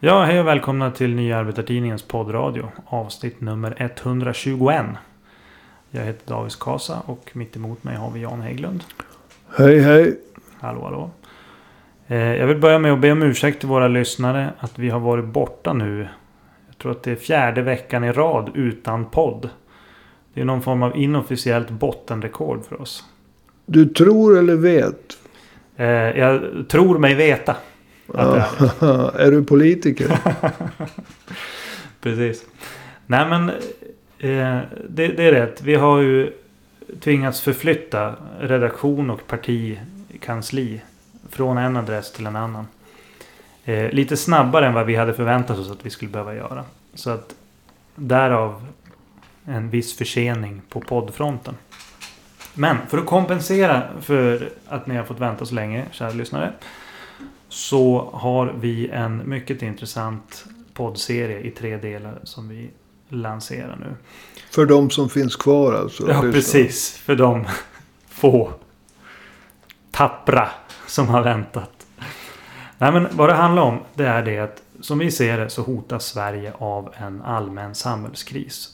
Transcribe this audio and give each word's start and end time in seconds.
Ja, 0.00 0.24
hej 0.24 0.40
och 0.40 0.46
välkomna 0.46 0.90
till 0.90 1.14
Nya 1.14 1.38
Arbetartidningens 1.38 2.02
poddradio. 2.02 2.68
Avsnitt 2.86 3.40
nummer 3.40 3.74
121. 3.78 4.86
Jag 5.90 6.02
heter 6.04 6.28
David 6.34 6.52
Kasa 6.60 7.02
och 7.06 7.30
mitt 7.32 7.56
emot 7.56 7.84
mig 7.84 7.96
har 7.96 8.10
vi 8.10 8.20
Jan 8.20 8.40
Hägglund. 8.40 8.84
Hej 9.56 9.80
hej. 9.80 10.18
Hallå 10.60 10.80
hallå. 10.84 11.10
Eh, 12.06 12.16
Jag 12.34 12.46
vill 12.46 12.56
börja 12.58 12.78
med 12.78 12.92
att 12.92 13.00
be 13.00 13.12
om 13.12 13.22
ursäkt 13.22 13.60
till 13.60 13.68
våra 13.68 13.88
lyssnare 13.88 14.50
att 14.58 14.78
vi 14.78 14.88
har 14.90 15.00
varit 15.00 15.24
borta 15.24 15.72
nu. 15.72 16.08
Jag 16.68 16.78
tror 16.78 16.92
att 16.92 17.02
det 17.02 17.10
är 17.12 17.16
fjärde 17.16 17.62
veckan 17.62 18.04
i 18.04 18.12
rad 18.12 18.50
utan 18.54 19.04
podd. 19.04 19.48
Det 20.34 20.40
är 20.40 20.44
någon 20.44 20.62
form 20.62 20.82
av 20.82 20.96
inofficiellt 20.96 21.70
bottenrekord 21.70 22.64
för 22.64 22.80
oss. 22.80 23.04
Du 23.66 23.86
tror 23.86 24.38
eller 24.38 24.56
vet? 24.56 25.18
Eh, 25.76 25.86
Jag 26.18 26.42
tror 26.68 26.98
mig 26.98 27.14
veta. 27.14 27.56
Att 28.14 28.82
är 28.82 29.20
är 29.20 29.30
du 29.30 29.44
politiker? 29.44 30.18
Precis. 32.00 32.44
Nej 33.06 33.28
men 33.28 33.48
eh, 34.18 34.60
det, 34.88 35.08
det 35.08 35.24
är 35.28 35.32
rätt. 35.32 35.62
Vi 35.62 35.74
har 35.74 36.00
ju 36.00 36.32
tvingats 37.00 37.40
förflytta 37.40 38.14
redaktion 38.40 39.10
och 39.10 39.26
partikansli 39.26 40.80
från 41.30 41.58
en 41.58 41.76
adress 41.76 42.12
till 42.12 42.26
en 42.26 42.36
annan. 42.36 42.66
Eh, 43.64 43.90
lite 43.90 44.16
snabbare 44.16 44.66
än 44.66 44.74
vad 44.74 44.86
vi 44.86 44.94
hade 44.94 45.14
förväntat 45.14 45.58
oss 45.58 45.70
att 45.70 45.86
vi 45.86 45.90
skulle 45.90 46.10
behöva 46.10 46.34
göra. 46.34 46.64
Så 46.94 47.10
att 47.10 47.34
därav 47.94 48.66
en 49.44 49.70
viss 49.70 49.96
försening 49.96 50.62
på 50.68 50.80
poddfronten. 50.80 51.54
Men 52.54 52.76
för 52.88 52.98
att 52.98 53.06
kompensera 53.06 53.82
för 54.00 54.48
att 54.68 54.86
ni 54.86 54.96
har 54.96 55.04
fått 55.04 55.20
vänta 55.20 55.46
så 55.46 55.54
länge, 55.54 55.84
kära 55.90 56.10
lyssnare. 56.10 56.52
Så 57.48 58.10
har 58.12 58.54
vi 58.60 58.88
en 58.88 59.28
mycket 59.28 59.62
intressant 59.62 60.44
poddserie 60.74 61.40
i 61.40 61.50
tre 61.50 61.76
delar 61.76 62.20
som 62.24 62.48
vi 62.48 62.70
lanserar 63.08 63.76
nu. 63.80 63.94
För 64.50 64.66
de 64.66 64.90
som 64.90 65.08
finns 65.08 65.36
kvar 65.36 65.72
alltså? 65.72 66.08
Ja, 66.08 66.20
precis. 66.20 66.96
För 66.96 67.16
de 67.16 67.44
få 68.08 68.52
tappra 69.90 70.48
som 70.86 71.08
har 71.08 71.22
väntat. 71.22 71.86
Nej, 72.78 72.92
men 72.92 73.06
vad 73.10 73.28
det 73.28 73.34
handlar 73.34 73.62
om 73.62 73.78
det 73.94 74.06
är 74.06 74.22
det 74.22 74.38
att 74.38 74.62
som 74.80 74.98
vi 74.98 75.10
ser 75.10 75.38
det 75.38 75.50
så 75.50 75.62
hotas 75.62 76.06
Sverige 76.06 76.52
av 76.58 76.94
en 76.96 77.22
allmän 77.22 77.74
samhällskris. 77.74 78.70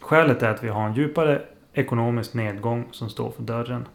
Skälet 0.00 0.42
är 0.42 0.50
att 0.50 0.64
vi 0.64 0.68
har 0.68 0.86
en 0.86 0.94
djupare 0.94 1.42
ekonomisk 1.72 2.34
nedgång 2.34 2.88
som 2.90 3.10
står 3.10 3.30
för 3.30 3.42
dörren. 3.42 3.86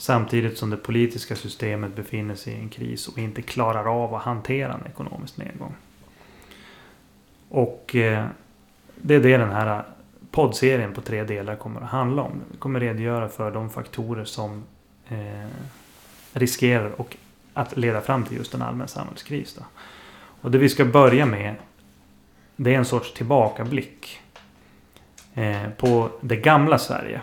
Samtidigt 0.00 0.58
som 0.58 0.70
det 0.70 0.76
politiska 0.76 1.36
systemet 1.36 1.96
befinner 1.96 2.34
sig 2.34 2.52
i 2.52 2.56
en 2.56 2.68
kris 2.68 3.08
och 3.08 3.18
inte 3.18 3.42
klarar 3.42 4.04
av 4.04 4.14
att 4.14 4.22
hantera 4.22 4.72
en 4.72 4.86
ekonomisk 4.86 5.36
nedgång. 5.36 5.74
Och 7.48 7.96
eh, 7.96 8.26
det 8.94 9.14
är 9.14 9.20
det 9.20 9.36
den 9.36 9.50
här 9.50 9.84
poddserien 10.30 10.94
på 10.94 11.00
tre 11.00 11.24
delar 11.24 11.56
kommer 11.56 11.80
att 11.80 11.90
handla 11.90 12.22
om. 12.22 12.42
Vi 12.52 12.58
kommer 12.58 12.80
redogöra 12.80 13.28
för 13.28 13.50
de 13.50 13.70
faktorer 13.70 14.24
som 14.24 14.64
eh, 15.08 15.46
riskerar 16.32 17.00
och 17.00 17.16
att 17.54 17.76
leda 17.76 18.00
fram 18.00 18.24
till 18.24 18.36
just 18.36 18.54
en 18.54 18.62
allmän 18.62 18.88
samhällskris. 18.88 19.54
Då. 19.54 19.62
Och 20.40 20.50
det 20.50 20.58
vi 20.58 20.68
ska 20.68 20.84
börja 20.84 21.26
med 21.26 21.54
det 22.56 22.74
är 22.74 22.78
en 22.78 22.84
sorts 22.84 23.14
tillbakablick 23.14 24.20
eh, 25.34 25.68
på 25.76 26.10
det 26.20 26.36
gamla 26.36 26.78
Sverige. 26.78 27.20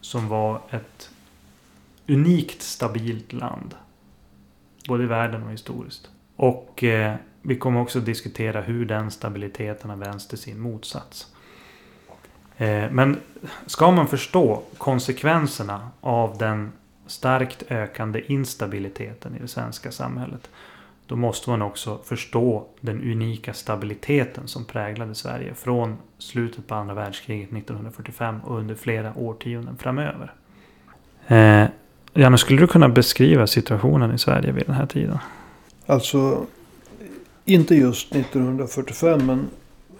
Som 0.00 0.28
var 0.28 0.60
ett 0.70 1.10
unikt 2.08 2.62
stabilt 2.62 3.32
land. 3.32 3.74
Både 4.88 5.04
i 5.04 5.06
världen 5.06 5.42
och 5.42 5.52
historiskt. 5.52 6.10
Och 6.36 6.84
eh, 6.84 7.14
vi 7.42 7.56
kommer 7.56 7.80
också 7.80 8.00
diskutera 8.00 8.60
hur 8.60 8.84
den 8.84 9.10
stabiliteten 9.10 9.90
har 9.90 9.96
vänts 9.96 10.28
till 10.28 10.38
sin 10.38 10.60
motsats. 10.60 11.34
Eh, 12.56 12.90
men 12.90 13.16
ska 13.66 13.90
man 13.90 14.08
förstå 14.08 14.62
konsekvenserna 14.78 15.90
av 16.00 16.38
den 16.38 16.72
starkt 17.06 17.62
ökande 17.68 18.22
instabiliteten 18.26 19.36
i 19.36 19.38
det 19.38 19.48
svenska 19.48 19.92
samhället. 19.92 20.50
Då 21.06 21.16
måste 21.16 21.50
man 21.50 21.62
också 21.62 21.98
förstå 22.04 22.66
den 22.80 23.00
unika 23.00 23.54
stabiliteten 23.54 24.48
som 24.48 24.64
präglade 24.64 25.14
Sverige 25.14 25.54
från 25.54 25.96
slutet 26.18 26.66
på 26.66 26.74
andra 26.74 26.94
världskriget 26.94 27.52
1945 27.52 28.40
och 28.40 28.58
under 28.58 28.74
flera 28.74 29.14
årtionden 29.16 29.76
framöver. 29.76 30.32
Eh, 31.26 31.68
Janne, 32.16 32.38
skulle 32.38 32.60
du 32.60 32.66
kunna 32.66 32.88
beskriva 32.88 33.46
situationen 33.46 34.14
i 34.14 34.18
Sverige 34.18 34.52
vid 34.52 34.66
den 34.66 34.74
här 34.74 34.86
tiden? 34.86 35.18
Alltså, 35.86 36.46
inte 37.44 37.74
just 37.74 38.14
1945 38.14 39.26
men 39.26 39.48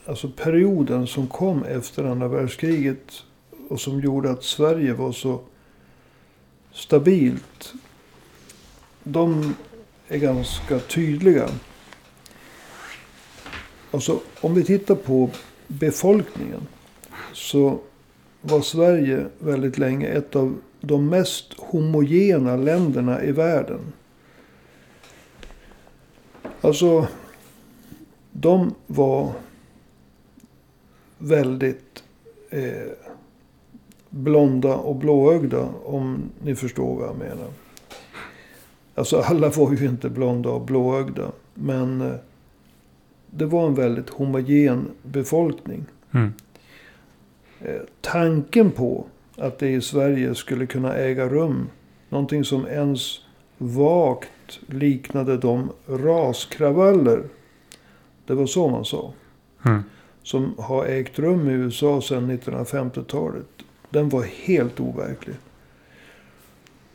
alltså 0.07 0.29
perioden 0.29 1.07
som 1.07 1.27
kom 1.27 1.65
efter 1.65 2.05
andra 2.05 2.29
världskriget. 2.29 3.23
Och 3.69 3.81
som 3.81 4.01
gjorde 4.01 4.31
att 4.31 4.45
Sverige 4.45 4.93
var 4.93 5.13
så 5.13 5.41
stabilt. 6.73 7.73
De 9.03 9.55
är 10.09 10.19
ganska 10.19 10.79
tydliga. 10.79 11.49
Alltså 13.91 14.21
om 14.41 14.55
vi 14.55 14.65
tittar 14.65 14.95
på 14.95 15.31
befolkningen. 15.67 16.61
Så 17.33 17.79
var 18.41 18.61
Sverige 18.61 19.27
väldigt 19.39 19.79
länge 19.79 20.07
ett 20.07 20.37
av 20.37 20.57
de 20.87 21.09
mest 21.09 21.53
homogena 21.59 22.57
länderna 22.57 23.25
i 23.25 23.33
världen. 23.33 23.93
Alltså, 26.61 27.09
de 28.33 28.75
var 28.87 29.33
väldigt 31.19 32.05
eh, 32.51 32.93
blonda 34.11 34.77
och 34.77 34.97
blåögda. 34.97 35.69
Om 35.85 36.23
ni 36.43 36.55
förstår 36.55 36.97
vad 36.97 37.09
jag 37.09 37.19
menar. 37.19 37.49
Alltså 38.95 39.21
alla 39.21 39.51
var 39.51 39.73
ju 39.73 39.87
inte 39.87 40.09
blonda 40.09 40.51
och 40.51 40.67
blåögda. 40.67 41.33
Men 41.55 42.01
eh, 42.01 42.15
det 43.31 43.47
var 43.47 43.67
en 43.67 43.75
väldigt 43.75 44.11
homogen 44.11 44.91
befolkning. 45.03 45.85
Mm. 46.13 46.33
Eh, 47.61 47.81
tanken 48.01 48.71
på 48.71 49.07
att 49.37 49.59
det 49.59 49.69
i 49.69 49.81
Sverige 49.81 50.35
skulle 50.35 50.67
kunna 50.67 50.95
äga 50.95 51.29
rum 51.29 51.69
någonting 52.09 52.45
som 52.45 52.67
ens 52.67 53.21
vagt 53.59 54.61
liknade 54.67 55.37
de 55.37 55.71
raskravaller. 55.87 57.23
Det 58.27 58.35
var 58.35 58.47
så 58.47 58.69
man 58.69 58.85
sa. 58.85 59.13
Mm. 59.65 59.83
Som 60.23 60.55
har 60.59 60.87
ägt 60.87 61.19
rum 61.19 61.49
i 61.49 61.53
USA 61.53 62.01
sedan 62.01 62.31
1950-talet. 62.31 63.47
Den 63.91 64.09
var 64.09 64.23
helt 64.23 64.81
overklig. 64.81 65.37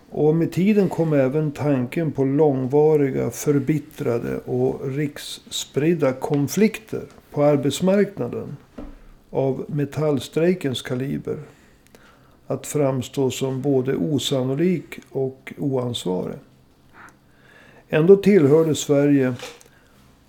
Och 0.10 0.36
med 0.36 0.52
tiden 0.52 0.90
kom 0.90 1.14
även 1.14 1.52
tanken 1.52 2.12
på 2.12 2.24
långvariga, 2.24 3.32
förbittrade 3.32 4.38
och 4.38 4.92
riksspridda 4.92 6.14
konflikter 6.14 7.04
på 7.32 7.44
arbetsmarknaden 7.44 8.58
av 9.30 9.66
metallstrejkens 9.68 10.82
kaliber 10.82 11.38
att 12.54 12.68
framstå 12.68 13.32
som 13.32 13.62
både 13.62 13.96
osannolik 13.96 15.00
och 15.12 15.54
oansvarig. 15.58 16.38
Ändå 17.90 18.16
tillhörde 18.16 18.76
Sverige 18.76 19.34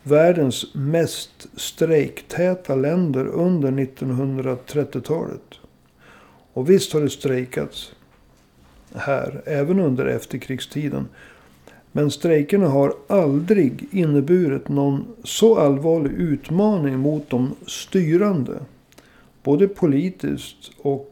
världens 0.02 0.74
mest 0.74 1.48
strejktäta 1.56 2.74
länder 2.74 3.26
under 3.26 3.70
1930-talet. 3.70 5.54
Och 6.52 6.70
visst 6.70 6.92
har 6.92 7.00
det 7.00 7.10
strejkats 7.10 7.92
här, 8.94 9.42
även 9.46 9.80
under 9.80 10.06
efterkrigstiden. 10.06 11.08
Men 11.92 12.10
strejkerna 12.10 12.68
har 12.68 12.94
aldrig 13.06 13.88
inneburit 13.90 14.68
någon 14.68 15.04
så 15.24 15.58
allvarlig 15.58 16.12
utmaning 16.12 16.98
mot 16.98 17.30
de 17.30 17.54
styrande. 17.66 18.60
Både 19.42 19.68
politiskt 19.68 20.70
och 20.78 21.11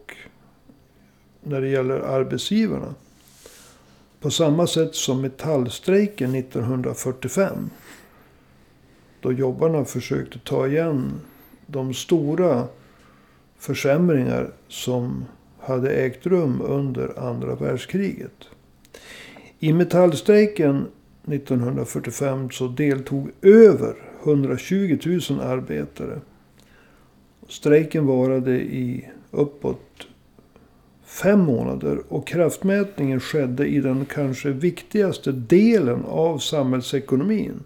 när 1.43 1.61
det 1.61 1.69
gäller 1.69 2.01
arbetsgivarna. 2.01 2.95
På 4.21 4.31
samma 4.31 4.67
sätt 4.67 4.95
som 4.95 5.21
metallstrejken 5.21 6.35
1945. 6.35 7.71
Då 9.21 9.33
jobbarna 9.33 9.85
försökte 9.85 10.39
ta 10.39 10.67
igen 10.67 11.13
de 11.67 11.95
stora 11.95 12.67
försämringar 13.59 14.51
som 14.69 15.25
hade 15.59 15.91
ägt 15.91 16.27
rum 16.27 16.61
under 16.65 17.19
andra 17.19 17.55
världskriget. 17.55 18.45
I 19.59 19.73
metallstrejken 19.73 20.87
1945 21.27 22.51
så 22.51 22.69
deltog 22.69 23.31
över 23.43 23.95
120 24.23 24.99
000 25.31 25.41
arbetare. 25.41 26.21
Strejken 27.49 28.07
varade 28.07 28.61
i 28.61 29.11
uppåt 29.31 30.07
fem 31.11 31.41
månader 31.41 32.03
och 32.09 32.27
kraftmätningen 32.27 33.21
skedde 33.21 33.67
i 33.67 33.81
den 33.81 34.05
kanske 34.05 34.51
viktigaste 34.51 35.33
delen 35.33 36.05
av 36.05 36.39
samhällsekonomin. 36.39 37.61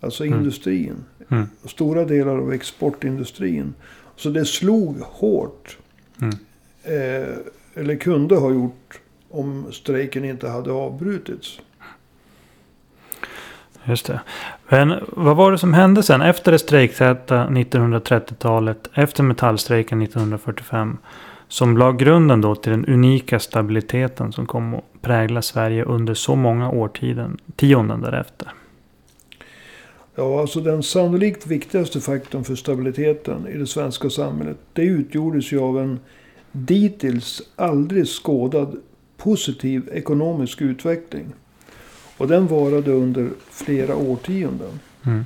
Alltså 0.00 0.24
Mm. 0.24 0.38
industrin. 0.38 1.04
Mm. 1.28 1.46
Stora 1.64 2.04
delar 2.04 2.38
av 2.38 2.52
exportindustrin. 2.52 3.74
Så 4.16 4.28
det 4.30 4.44
slog 4.44 4.96
hårt. 5.00 5.78
Mm. 6.20 6.34
Eh, 6.82 7.28
eller 7.74 7.96
kunde 7.96 8.36
ha 8.36 8.50
gjort 8.50 9.00
om 9.30 9.66
strejken 9.72 10.24
inte 10.24 10.48
hade 10.48 10.72
avbrutits. 10.72 11.60
Just 13.84 14.06
det. 14.06 14.20
Men 14.68 14.94
vad 15.08 15.36
var 15.36 15.52
det 15.52 15.58
som 15.58 15.74
hände 15.74 16.02
sen 16.02 16.22
efter 16.22 16.52
det 16.52 16.58
strejktäta 16.58 17.46
1930-talet, 17.48 18.90
efter 18.94 19.22
metallstrejken 19.22 20.02
1945, 20.02 20.98
som 21.48 21.76
la 21.76 21.92
grunden 21.92 22.40
då 22.40 22.54
till 22.54 22.72
den 22.72 22.86
unika 22.86 23.38
stabiliteten 23.38 24.32
som 24.32 24.46
kom 24.46 24.74
att 24.74 24.84
prägla 25.02 25.42
Sverige 25.42 25.84
under 25.84 26.14
så 26.14 26.36
många 26.36 26.70
årtionden 26.70 27.38
tionden 27.56 28.00
därefter? 28.00 28.52
Ja, 30.14 30.40
alltså 30.40 30.60
den 30.60 30.82
sannolikt 30.82 31.46
viktigaste 31.46 32.00
faktorn 32.00 32.44
för 32.44 32.54
stabiliteten 32.54 33.46
i 33.46 33.58
det 33.58 33.66
svenska 33.66 34.10
samhället. 34.10 34.56
Det 34.72 34.82
utgjordes 34.82 35.52
ju 35.52 35.60
av 35.60 35.78
en 35.78 36.00
dittills 36.52 37.42
aldrig 37.56 38.06
skådad 38.06 38.76
positiv 39.16 39.88
ekonomisk 39.92 40.62
utveckling. 40.62 41.26
Och 42.16 42.28
den 42.28 42.46
varade 42.46 42.92
under 42.92 43.30
flera 43.50 43.96
årtionden. 43.96 44.80
Mm. 45.06 45.24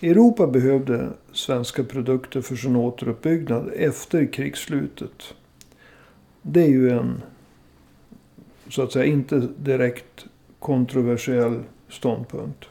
Europa 0.00 0.46
behövde 0.46 1.08
svenska 1.32 1.84
produkter 1.84 2.40
för 2.40 2.56
sin 2.56 2.76
återuppbyggnad 2.76 3.70
efter 3.76 4.32
krigsslutet. 4.32 5.34
Det 6.42 6.62
är 6.62 6.68
ju 6.68 6.90
en, 6.90 7.22
så 8.68 8.82
att 8.82 8.92
säga, 8.92 9.04
inte 9.04 9.48
direkt 9.58 10.26
kontroversiell 10.58 11.62
ståndpunkt. 11.88 12.64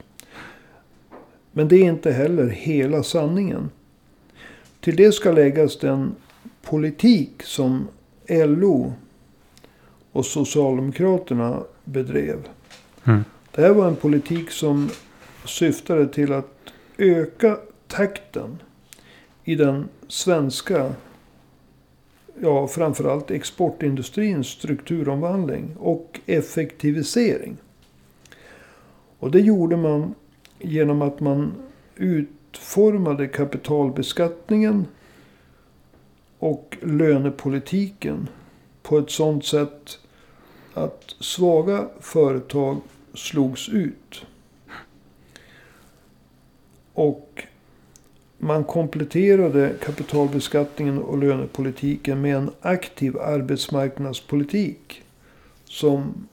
Men 1.51 1.67
det 1.67 1.75
är 1.75 1.83
inte 1.83 2.11
heller 2.11 2.47
hela 2.47 3.03
sanningen. 3.03 3.69
Till 4.79 4.95
det 4.95 5.11
ska 5.11 5.31
läggas 5.31 5.79
den 5.79 6.15
politik 6.61 7.43
som 7.43 7.87
LO 8.27 8.93
och 10.11 10.25
Socialdemokraterna 10.25 11.63
bedrev. 11.83 12.47
Mm. 13.03 13.23
Det 13.51 13.61
här 13.61 13.73
var 13.73 13.87
en 13.87 13.95
politik 13.95 14.51
som 14.51 14.89
syftade 15.45 16.07
till 16.07 16.33
att 16.33 16.71
öka 16.97 17.57
takten 17.87 18.61
i 19.43 19.55
den 19.55 19.89
svenska, 20.07 20.93
ja 22.39 22.67
framförallt 22.67 23.31
exportindustrins 23.31 24.47
strukturomvandling 24.47 25.75
och 25.79 26.19
effektivisering. 26.25 27.57
Och 29.19 29.31
det 29.31 29.39
gjorde 29.39 29.77
man 29.77 30.15
genom 30.59 31.01
att 31.01 31.19
man 31.19 31.53
utformade 31.95 33.27
kapitalbeskattningen 33.27 34.85
och 36.39 36.77
lönepolitiken 36.81 38.29
på 38.83 38.97
ett 38.97 39.11
sådant 39.11 39.45
sätt 39.45 39.99
att 40.73 41.15
svaga 41.19 41.87
företag 41.99 42.81
slogs 43.13 43.69
ut. 43.69 44.25
Och 46.95 47.43
man 48.37 48.63
kompletterade 48.63 49.73
kapitalbeskattningen 49.83 50.97
och 50.97 51.17
lönepolitiken 51.17 52.21
med 52.21 52.35
en 52.35 52.51
aktiv 52.61 53.17
arbetsmarknadspolitik. 53.17 55.01
Som 55.65 56.27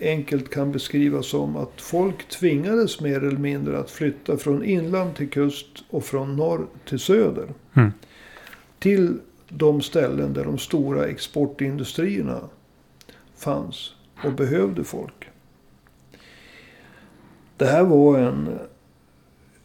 enkelt 0.00 0.50
kan 0.50 0.72
beskrivas 0.72 1.26
som 1.26 1.56
att 1.56 1.80
folk 1.80 2.28
tvingades 2.28 3.00
mer 3.00 3.24
eller 3.24 3.38
mindre 3.38 3.78
att 3.78 3.90
flytta 3.90 4.36
från 4.36 4.64
inland 4.64 5.16
till 5.16 5.30
kust 5.30 5.84
och 5.90 6.04
från 6.04 6.36
norr 6.36 6.66
till 6.88 6.98
söder. 6.98 7.48
Mm. 7.74 7.92
Till 8.78 9.18
de 9.48 9.80
ställen 9.80 10.32
där 10.32 10.44
de 10.44 10.58
stora 10.58 11.06
exportindustrierna 11.06 12.40
fanns 13.36 13.94
och 14.24 14.32
behövde 14.32 14.84
folk. 14.84 15.28
Det 17.56 17.66
här 17.66 17.84
var 17.84 18.18
en, 18.18 18.58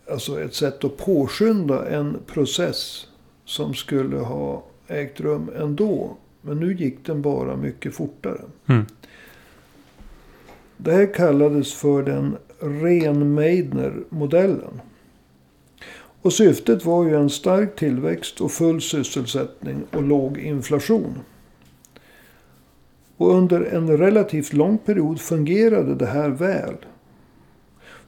alltså 0.09 0.42
ett 0.42 0.54
sätt 0.54 0.83
att 0.83 0.98
påskynda 0.98 1.89
en 1.89 2.18
process 2.25 3.07
som 3.45 3.74
skulle 3.74 4.18
ha 4.18 4.63
ägt 4.88 5.19
rum 5.19 5.51
ändå. 5.56 6.18
Men 6.42 6.59
nu 6.59 6.74
gick 6.74 7.06
den 7.06 7.21
bara 7.21 7.56
mycket 7.56 7.95
fortare. 7.95 8.42
Mm. 8.65 8.86
Det 10.77 10.92
här 10.92 11.13
kallades 11.13 11.74
för 11.74 12.04
den 12.04 12.38
Rehn-Meidner-modellen. 12.59 14.81
Och 16.21 16.33
syftet 16.33 16.86
var 16.86 17.03
ju 17.03 17.15
en 17.15 17.30
stark 17.30 17.75
tillväxt 17.75 18.42
och 18.42 18.51
full 18.51 18.81
sysselsättning 18.81 19.83
och 19.92 20.03
låg 20.03 20.38
inflation. 20.38 21.19
Och 23.18 23.31
under 23.31 23.62
en 23.62 23.98
relativt 23.98 24.53
lång 24.53 24.77
period 24.77 25.21
fungerade 25.21 25.95
det 25.95 26.06
här 26.06 26.30
väl. 26.30 26.75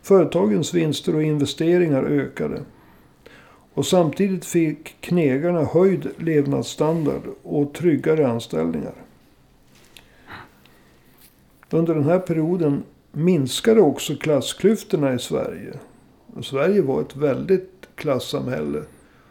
Företagens 0.10 0.74
vinster 0.74 1.16
och 1.16 1.24
investeringar 1.24 2.04
ökade. 2.04 2.62
Och 3.74 3.86
samtidigt 3.86 4.46
fick 4.46 5.02
knegarna 5.02 5.64
höjd 5.64 6.10
levnadsstandard 6.18 7.22
och 7.44 7.74
tryggare 7.74 8.28
anställningar. 8.28 8.94
Under 11.70 11.96
den 11.96 12.04
här 12.04 12.20
perioden 12.20 12.84
minskade 13.12 13.82
också 13.82 14.16
klassklyftorna 14.16 15.14
i 15.14 15.20
Sverige. 15.20 15.74
Och 16.36 16.46
Sverige 16.46 16.82
var 16.82 17.02
ett 17.02 17.16
väldigt 17.16 17.88
klassamhälle. 17.96 18.84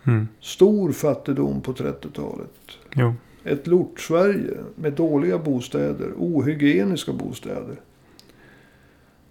Mm. 0.06 0.28
Stor 0.40 0.92
fattigdom 0.92 1.60
på 1.60 1.72
30-talet. 1.72 2.54
Jo. 2.94 3.14
Ett 3.44 3.66
lort-Sverige 3.66 4.58
med 4.74 4.92
dåliga 4.92 5.38
bostäder, 5.38 6.12
ohygieniska 6.18 7.12
bostäder. 7.12 7.76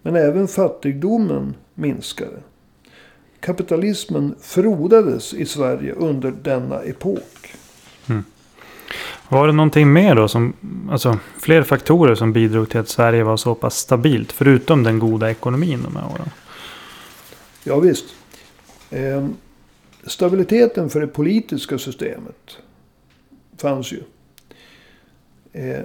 Men 0.07 0.15
även 0.15 0.47
fattigdomen 0.47 1.55
minskade. 1.73 2.37
Kapitalismen 3.39 4.35
frodades 4.41 5.33
i 5.33 5.45
Sverige 5.45 5.93
under 5.93 6.31
denna 6.31 6.81
epok. 6.81 7.55
Var 9.29 9.47
det 9.47 9.53
någonting 9.53 9.93
mer 9.93 10.15
då 10.15 10.27
som, 10.27 10.53
alltså 10.91 11.19
fler 11.39 11.63
faktorer 11.63 12.15
som 12.15 12.33
bidrog 12.33 12.69
till 12.69 12.79
att 12.79 12.89
Sverige 12.89 13.23
var 13.23 13.37
så 13.37 13.55
pass 13.55 13.77
stabilt? 13.77 14.31
Förutom 14.31 14.83
den 14.83 14.99
goda 14.99 15.31
ekonomin 15.31 15.83
de 15.83 15.95
här 15.95 16.05
åren. 16.05 16.29
Ja, 17.63 17.79
visst. 17.79 18.05
Eh, 18.89 19.27
stabiliteten 20.05 20.89
för 20.89 21.01
det 21.01 21.07
politiska 21.07 21.77
systemet 21.77 22.57
fanns 23.57 23.91
ju. 23.91 24.01
Eh, 25.53 25.83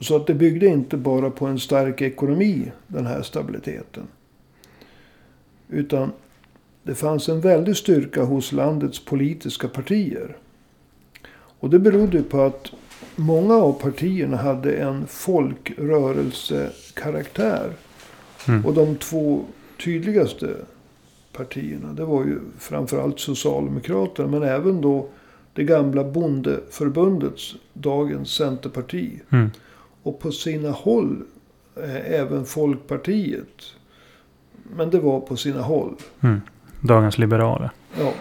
så 0.00 0.16
att 0.16 0.26
det 0.26 0.34
byggde 0.34 0.66
inte 0.66 0.96
bara 0.96 1.30
på 1.30 1.46
en 1.46 1.58
stark 1.58 2.02
ekonomi, 2.02 2.72
den 2.86 3.06
här 3.06 3.22
stabiliteten. 3.22 4.06
Utan 5.68 6.12
det 6.82 6.94
fanns 6.94 7.28
en 7.28 7.40
väldig 7.40 7.76
styrka 7.76 8.22
hos 8.22 8.52
landets 8.52 9.04
politiska 9.04 9.68
partier. 9.68 10.36
Och 11.58 11.70
det 11.70 11.78
berodde 11.78 12.22
på 12.22 12.40
att 12.40 12.72
många 13.16 13.54
av 13.54 13.72
partierna 13.72 14.36
hade 14.36 14.76
en 14.76 15.06
folkrörelsekaraktär. 15.06 17.72
Mm. 18.48 18.66
Och 18.66 18.74
de 18.74 18.96
två 18.96 19.44
tydligaste 19.84 20.56
partierna, 21.32 21.92
det 21.92 22.04
var 22.04 22.24
ju 22.24 22.38
framförallt 22.58 23.20
Socialdemokraterna, 23.20 24.28
men 24.28 24.42
även 24.42 24.80
då 24.80 25.08
det 25.52 25.64
gamla 25.64 26.04
bondeförbundets, 26.04 27.54
dagens 27.72 28.30
Centerparti. 28.30 29.20
Mm. 29.30 29.50
Och 30.06 30.18
på 30.18 30.32
sina 30.32 30.70
håll 30.70 31.22
eh, 31.76 32.12
även 32.20 32.44
Folkpartiet. 32.44 33.62
Men 34.76 34.90
det 34.90 34.98
var 34.98 35.20
på 35.20 35.36
sina 35.36 35.62
håll. 35.62 35.94
Mm. 36.20 36.40
Dagens 36.80 37.18
liberaler. 37.18 37.70
Ja. 37.98 38.12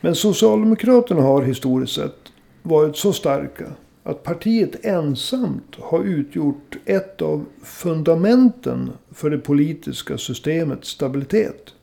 Men 0.00 0.14
Socialdemokraterna 0.14 1.22
har 1.22 1.42
historiskt 1.42 1.94
sett 1.94 2.32
varit 2.62 2.96
så 2.96 3.12
starka 3.12 3.64
att 4.02 4.22
partiet 4.22 4.84
ensamt 4.84 5.76
har 5.78 6.04
utgjort 6.04 6.76
ett 6.84 7.22
av 7.22 7.44
fundamenten 7.62 8.90
för 9.10 9.30
det 9.30 9.38
politiska 9.38 10.18
systemets 10.18 10.88
stabilitet. 10.88 11.74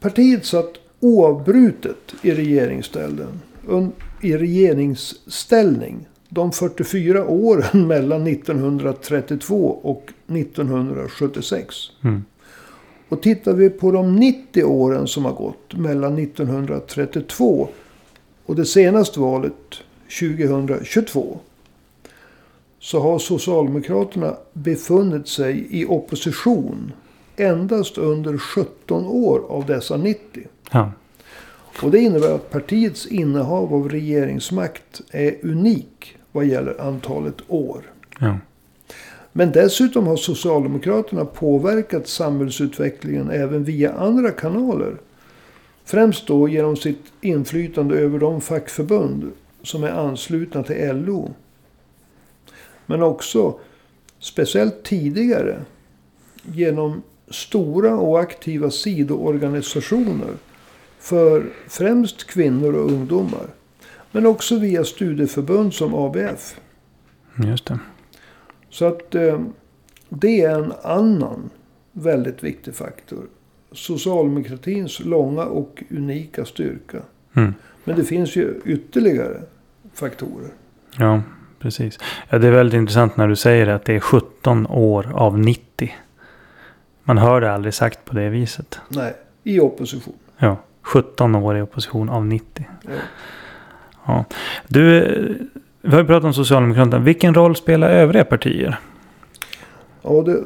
Partiet 0.00 0.46
satt 0.46 0.72
oavbrutet 1.00 2.14
i 2.22 2.30
regeringsställning, 2.30 3.40
i 4.20 4.36
regeringsställning 4.36 6.06
de 6.28 6.52
44 6.52 7.28
åren 7.28 7.86
mellan 7.88 8.26
1932 8.26 9.78
och 9.82 10.12
1976. 10.26 11.76
Mm. 12.04 12.24
Och 13.08 13.22
tittar 13.22 13.52
vi 13.52 13.70
på 13.70 13.92
de 13.92 14.16
90 14.16 14.64
åren 14.64 15.06
som 15.06 15.24
har 15.24 15.32
gått 15.32 15.74
mellan 15.74 16.18
1932 16.18 17.68
och 18.46 18.56
det 18.56 18.64
senaste 18.64 19.20
valet 19.20 19.54
2022. 20.20 21.38
Så 22.80 23.00
har 23.00 23.18
Socialdemokraterna 23.18 24.36
befunnit 24.52 25.28
sig 25.28 25.66
i 25.70 25.86
opposition 25.86 26.92
endast 27.36 27.98
under 27.98 28.38
17 28.38 29.06
år 29.06 29.42
av 29.48 29.66
dessa 29.66 29.96
90. 29.96 30.42
Ja. 30.70 30.92
Och 31.82 31.90
det 31.90 31.98
innebär 31.98 32.34
att 32.34 32.50
partiets 32.50 33.06
innehav 33.06 33.74
av 33.74 33.88
regeringsmakt 33.88 35.00
är 35.10 35.36
unik 35.42 36.17
vad 36.32 36.46
gäller 36.46 36.80
antalet 36.80 37.36
år. 37.48 37.82
Ja. 38.20 38.38
Men 39.32 39.52
dessutom 39.52 40.06
har 40.06 40.16
Socialdemokraterna 40.16 41.24
påverkat 41.24 42.08
samhällsutvecklingen 42.08 43.30
även 43.30 43.64
via 43.64 43.92
andra 43.92 44.30
kanaler. 44.30 44.96
Främst 45.84 46.26
då 46.26 46.48
genom 46.48 46.76
sitt 46.76 47.02
inflytande 47.20 47.98
över 47.98 48.18
de 48.18 48.40
fackförbund 48.40 49.32
som 49.62 49.84
är 49.84 49.90
anslutna 49.90 50.62
till 50.62 50.96
LO. 50.96 51.34
Men 52.86 53.02
också, 53.02 53.58
speciellt 54.18 54.82
tidigare, 54.82 55.60
genom 56.42 57.02
stora 57.30 57.96
och 57.96 58.20
aktiva 58.20 58.70
sidoorganisationer 58.70 60.34
för 60.98 61.46
främst 61.68 62.24
kvinnor 62.24 62.74
och 62.74 62.90
ungdomar. 62.92 63.46
Men 64.12 64.26
också 64.26 64.58
via 64.58 64.84
studieförbund 64.84 65.74
som 65.74 65.94
ABF. 65.94 66.60
Just 67.44 67.66
det. 67.66 67.78
Så 68.70 68.84
att 68.84 69.14
eh, 69.14 69.40
det 70.08 70.42
är 70.42 70.58
en 70.58 70.72
annan 70.82 71.50
väldigt 71.92 72.44
viktig 72.44 72.74
faktor. 72.74 73.26
Socialdemokratins 73.72 75.00
långa 75.00 75.44
och 75.44 75.82
unika 75.90 76.44
styrka. 76.44 76.98
Mm. 77.34 77.54
Men 77.84 77.96
det 77.96 78.04
finns 78.04 78.36
ju 78.36 78.60
ytterligare 78.64 79.42
faktorer. 79.94 80.50
Ja, 80.98 81.22
precis. 81.58 81.98
Ja, 82.28 82.38
det 82.38 82.46
är 82.46 82.52
väldigt 82.52 82.78
intressant 82.78 83.16
när 83.16 83.28
du 83.28 83.36
säger 83.36 83.66
att 83.66 83.84
det 83.84 83.94
är 83.94 84.00
17 84.00 84.66
år 84.66 85.12
av 85.14 85.38
90. 85.38 85.94
Man 87.04 87.18
hör 87.18 87.40
det 87.40 87.52
aldrig 87.52 87.74
sagt 87.74 88.04
på 88.04 88.14
det 88.14 88.28
viset. 88.28 88.80
Nej, 88.88 89.14
i 89.44 89.60
opposition. 89.60 90.14
Ja, 90.38 90.56
17 90.82 91.34
år 91.34 91.56
i 91.56 91.62
opposition 91.62 92.08
av 92.08 92.26
90. 92.26 92.66
Ja. 92.82 92.90
Ja. 94.08 94.24
Du, 94.68 95.00
vi 95.82 95.90
har 95.90 95.98
ju 95.98 96.06
pratat 96.06 96.24
om 96.24 96.34
Socialdemokraterna. 96.34 96.98
Vilken 96.98 97.34
roll 97.34 97.56
spelar 97.56 97.90
övriga 97.90 98.24
partier? 98.24 98.78
Ja, 100.02 100.22
det, 100.22 100.44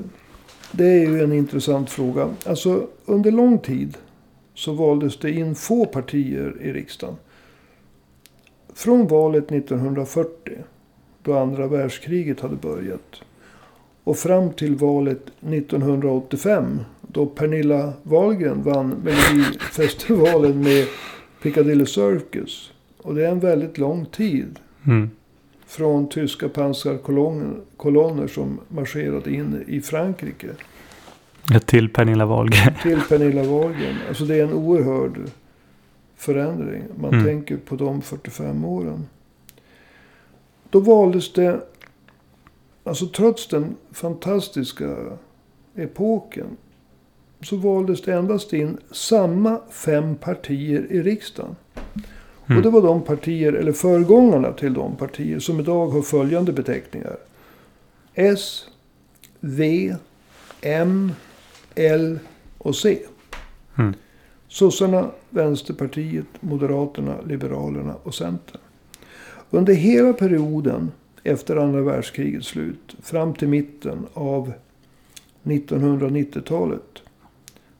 det 0.73 0.85
är 0.85 1.07
ju 1.07 1.25
en 1.25 1.33
intressant 1.33 1.90
fråga. 1.90 2.28
Alltså, 2.47 2.87
under 3.04 3.31
lång 3.31 3.59
tid 3.59 3.97
så 4.54 4.73
valdes 4.73 5.19
det 5.19 5.31
in 5.31 5.54
få 5.54 5.87
partier 5.87 6.57
i 6.61 6.73
riksdagen. 6.73 7.16
Från 8.75 9.07
valet 9.07 9.52
1940, 9.52 10.54
då 11.23 11.38
andra 11.38 11.66
världskriget 11.66 12.40
hade 12.40 12.57
börjat. 12.57 13.23
Och 14.04 14.16
fram 14.16 14.52
till 14.52 14.76
valet 14.76 15.23
1985, 15.40 16.81
då 17.00 17.26
Pernilla 17.26 17.92
Wahlgren 18.02 18.62
vann 18.62 18.88
Melodifestivalen 18.88 20.62
med 20.62 20.87
Piccadilly 21.42 21.87
Circus. 21.87 22.72
Och 23.02 23.14
det 23.14 23.26
är 23.26 23.30
en 23.30 23.40
väldigt 23.40 23.78
lång 23.78 24.06
tid. 24.06 24.59
Mm. 24.87 25.11
Från 25.66 26.09
tyska 26.09 26.49
pansarkolonner 26.49 27.54
kolonner 27.76 28.26
som 28.26 28.61
marscherade 28.68 29.30
in 29.35 29.64
i 29.68 29.80
Frankrike. 29.80 30.49
Ja, 31.52 31.59
Till 31.61 31.88
Pernilla 31.88 32.26
Wahlgren. 32.26 32.75
Till 32.82 33.00
Pernilla 33.09 33.42
Wahlgren. 33.42 33.97
Alltså 34.09 34.25
det 34.25 34.37
är 34.37 34.44
en 34.44 34.52
oerhörd 34.52 35.18
förändring. 36.16 36.82
Man 37.00 37.12
Mm. 37.14 37.25
tänker 37.26 37.56
på 37.56 37.76
de 37.76 38.02
45 38.02 38.64
åren. 38.64 39.06
Då 40.71 40.80
valdes 40.80 41.32
det, 41.32 41.61
alltså 42.85 43.06
trots 43.06 43.49
den 43.49 43.76
fantastiska 43.92 44.97
epoken. 45.75 46.47
Så 47.42 47.56
valdes 47.56 48.02
det 48.02 48.12
endast 48.14 48.52
in 48.52 48.78
samma 48.90 49.61
fem 49.71 50.14
partier 50.16 50.87
i 50.90 51.02
riksdagen. 51.02 51.56
Mm. 52.46 52.56
Och 52.56 52.62
det 52.62 52.70
var 52.70 52.82
de 52.82 53.02
partier, 53.02 53.52
eller 53.52 53.72
föregångarna 53.72 54.52
till 54.52 54.75
de 54.75 54.96
partier 54.96 55.38
som 55.38 55.61
idag 55.61 55.88
har 55.88 56.02
följande 56.02 56.52
beteckningar. 56.52 57.16
S, 58.14 58.66
V, 59.40 59.94
M, 60.61 61.12
L 61.75 62.18
och 62.58 62.76
C. 62.76 62.99
Mm. 63.78 63.94
Sossarna, 64.49 65.11
Vänsterpartiet, 65.30 66.26
Moderaterna, 66.40 67.14
Liberalerna 67.26 67.94
och 68.02 68.14
Centern. 68.14 68.61
Under 69.50 69.75
hela 69.75 70.12
perioden 70.12 70.92
efter 71.25 71.56
andra 71.56 71.80
världskrigets 71.80 72.46
slut 72.46 72.96
fram 73.02 73.34
till 73.34 73.49
mitten 73.49 74.06
av 74.14 74.52
1990-talet 75.42 77.02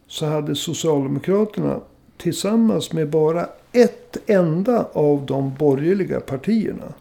så 0.07 0.27
hade 0.27 0.55
Socialdemokraterna 0.55 1.81
tillsammans 2.17 2.93
med 2.93 3.11
bara 3.11 3.49
ett 3.73 4.17
enda 4.27 4.87
av 4.93 5.27
de 5.27 5.55
borgerliga 5.55 6.21
partierna. 6.21 6.93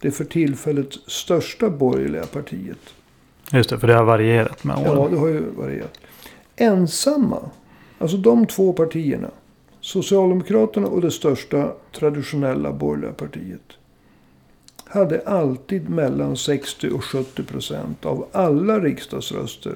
Det 0.00 0.10
för 0.10 0.24
tillfället 0.24 0.92
största 1.06 1.70
borgerliga 1.70 2.26
partiet. 2.26 2.78
Just 3.52 3.70
det, 3.70 3.78
för 3.78 3.86
det 3.86 3.94
har 3.94 4.04
varierat 4.04 4.64
med 4.64 4.76
Ja, 4.84 4.98
åren. 4.98 5.12
det 5.12 5.18
har 5.18 5.28
ju 5.28 5.40
varierat. 5.56 5.98
Ensamma, 6.56 7.50
alltså 7.98 8.16
de 8.16 8.46
två 8.46 8.72
partierna. 8.72 9.30
Socialdemokraterna 9.80 10.86
och 10.86 11.00
det 11.00 11.10
största 11.10 11.72
traditionella 11.92 12.72
borgerliga 12.72 13.12
partiet. 13.12 13.72
Hade 14.84 15.22
alltid 15.26 15.88
mellan 15.90 16.36
60 16.36 16.90
och 16.90 17.04
70 17.04 17.42
procent 17.42 18.06
av 18.06 18.26
alla 18.32 18.80
riksdagsröster. 18.80 19.74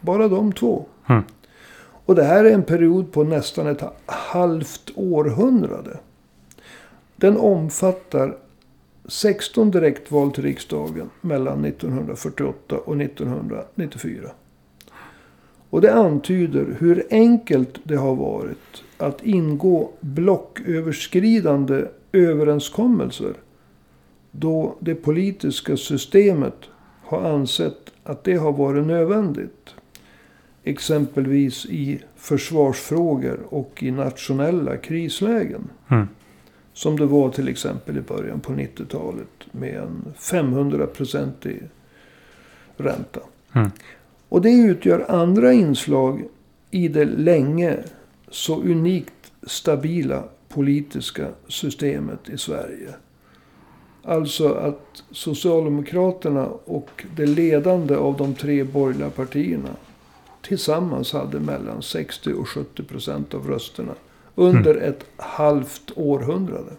Bara 0.00 0.28
de 0.28 0.52
två. 0.52 0.86
Mm. 1.08 1.22
Och 2.04 2.14
det 2.14 2.24
här 2.24 2.44
är 2.44 2.50
en 2.50 2.62
period 2.62 3.12
på 3.12 3.24
nästan 3.24 3.66
ett 3.66 3.82
halvt 4.06 4.90
århundrade. 4.94 5.98
Den 7.16 7.36
omfattar 7.36 8.36
16 9.04 9.70
direktval 9.70 10.32
till 10.32 10.44
riksdagen 10.44 11.10
mellan 11.20 11.64
1948 11.64 12.76
och 12.76 13.00
1994. 13.00 14.30
Och 15.70 15.80
det 15.80 15.94
antyder 15.94 16.76
hur 16.78 17.06
enkelt 17.10 17.78
det 17.82 17.96
har 17.96 18.14
varit 18.14 18.82
att 18.98 19.22
ingå 19.22 19.90
blocköverskridande 20.00 21.84
överenskommelser. 22.12 23.34
Då 24.30 24.76
det 24.80 24.94
politiska 24.94 25.76
systemet 25.76 26.56
har 27.02 27.20
ansett 27.22 27.92
att 28.04 28.24
det 28.24 28.34
har 28.34 28.52
varit 28.52 28.86
nödvändigt. 28.86 29.74
Exempelvis 30.64 31.66
i 31.66 32.00
försvarsfrågor 32.16 33.40
och 33.48 33.82
i 33.82 33.90
nationella 33.90 34.76
krislägen. 34.76 35.70
Mm. 35.88 36.08
Som 36.72 36.98
det 36.98 37.06
var 37.06 37.30
till 37.30 37.48
exempel 37.48 37.98
i 37.98 38.00
början 38.00 38.40
på 38.40 38.52
90-talet 38.52 39.46
med 39.52 39.74
en 39.74 40.04
500-procentig 40.18 41.62
ränta. 42.76 43.20
Mm. 43.52 43.70
Och 44.28 44.42
det 44.42 44.52
utgör 44.52 45.06
andra 45.08 45.52
inslag 45.52 46.22
i 46.70 46.88
det 46.88 47.04
länge 47.04 47.78
så 48.28 48.62
unikt 48.62 49.32
stabila 49.42 50.24
politiska 50.48 51.28
systemet 51.48 52.28
i 52.28 52.38
Sverige. 52.38 52.94
Alltså 54.02 54.54
att 54.54 55.02
Socialdemokraterna 55.10 56.46
och 56.46 57.04
det 57.16 57.26
ledande 57.26 57.96
av 57.96 58.16
de 58.16 58.34
tre 58.34 58.64
borgerliga 58.64 59.10
partierna 59.10 59.70
tillsammans 60.44 61.12
hade 61.12 61.40
mellan 61.40 61.82
60 61.82 62.32
och 62.32 62.48
70 62.48 62.82
procent 62.82 63.34
av 63.34 63.46
rösterna 63.46 63.92
under 64.34 64.74
ett 64.74 65.04
halvt 65.16 65.90
århundrade. 65.94 66.70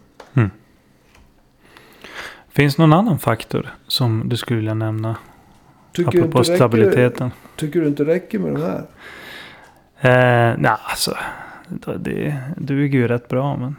Finns 2.55 2.75
det 2.75 2.81
någon 2.81 2.93
annan 2.93 3.19
faktor 3.19 3.73
som 3.87 4.29
du 4.29 4.37
skulle 4.37 4.57
vilja 4.57 4.73
nämna? 4.73 5.15
Tycker 5.91 6.11
du, 6.11 6.19
apropå 6.19 6.39
räcker, 6.39 6.55
stabiliteten. 6.55 7.31
tycker 7.55 7.81
du 7.81 7.87
inte 7.87 8.05
räcker 8.05 8.39
med 8.39 8.53
de 8.53 8.61
här? 8.61 8.85
Eh, 9.99 10.57
Nej, 10.59 10.71
alltså. 10.83 11.17
Det 11.99 12.37
duger 12.57 12.99
ju 12.99 13.07
rätt 13.07 13.27
bra. 13.27 13.57
Men 13.57 13.75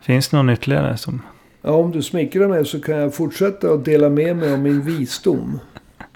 finns 0.00 0.28
det 0.28 0.36
någon 0.36 0.50
ytterligare 0.50 0.96
som... 0.96 1.22
Ja, 1.62 1.70
om 1.70 1.92
du 1.92 2.02
smickrar 2.02 2.48
mig 2.48 2.66
så 2.66 2.80
kan 2.80 2.96
jag 2.96 3.14
fortsätta 3.14 3.70
att 3.70 3.84
dela 3.84 4.08
med 4.08 4.36
mig 4.36 4.52
av 4.52 4.58
min 4.58 4.82
visdom. 4.82 5.60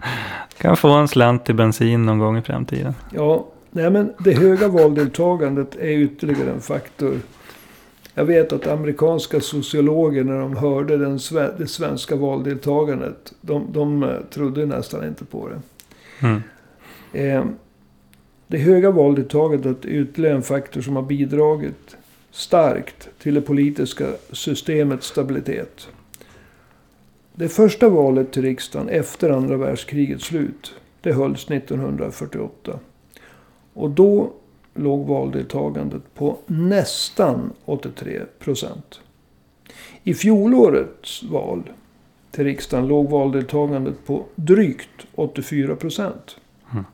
Kan 0.61 0.77
få 0.77 0.89
en 0.89 1.09
slant 1.09 1.45
till 1.45 1.55
bensin 1.55 2.07
någon 2.07 2.19
gång 2.19 2.39
i 2.39 2.43
framtiden. 2.43 2.95
Ja, 3.13 3.47
nej 3.71 3.91
men 3.91 4.13
det 4.19 4.33
höga 4.33 4.69
valdeltagandet 4.69 5.77
är 5.77 5.89
ytterligare 5.89 6.51
en 6.51 6.61
faktor. 6.61 7.21
Jag 8.15 8.25
vet 8.25 8.53
att 8.53 8.67
amerikanska 8.67 9.41
sociologer 9.41 10.25
när 10.25 10.41
de 10.41 10.57
hörde 10.57 10.97
den, 10.97 11.19
det 11.59 11.67
svenska 11.67 12.17
valdeltagandet. 12.17 13.33
De, 13.41 13.67
de 13.73 14.03
eh, 14.03 14.09
trodde 14.31 14.67
nästan 14.67 15.09
inte 15.09 15.25
på 15.25 15.49
det. 15.49 15.61
Mm. 16.27 16.43
Eh, 17.13 17.45
det 18.47 18.59
höga 18.59 18.91
valdeltagandet 18.91 19.85
är 19.85 19.89
ytterligare 19.89 20.37
en 20.37 20.43
faktor 20.43 20.81
som 20.81 20.97
har 20.97 21.03
bidragit 21.03 21.97
starkt 22.31 23.09
till 23.19 23.35
det 23.35 23.41
politiska 23.41 24.07
systemets 24.33 25.07
stabilitet. 25.07 25.89
Det 27.41 27.49
första 27.49 27.89
valet 27.89 28.33
till 28.33 28.43
riksdagen 28.43 28.89
efter 28.89 29.31
andra 29.31 29.57
världskrigets 29.57 30.25
slut, 30.25 30.75
det 31.01 31.13
hölls 31.13 31.51
1948. 31.51 32.79
Och 33.75 33.91
då 33.91 34.33
låg 34.75 35.07
valdeltagandet 35.07 36.15
på 36.15 36.39
nästan 36.47 37.53
83 37.65 38.21
procent. 38.39 39.01
I 40.05 40.15
fjolårets 40.15 41.23
val 41.23 41.63
till 42.31 42.45
riksdagen 42.45 42.89
låg 42.89 43.11
valdeltagandet 43.11 44.07
på 44.07 44.25
drygt 44.35 45.07
84 45.15 45.77
procent. 45.77 46.37
Mm. 46.73 46.85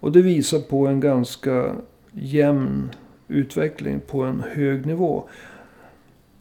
Och 0.00 0.12
det 0.12 0.22
visar 0.22 0.60
på 0.60 0.86
en 0.86 1.00
ganska 1.00 1.76
jämn 2.12 2.90
utveckling 3.28 4.00
på 4.00 4.22
en 4.22 4.44
hög 4.52 4.86
nivå. 4.86 5.28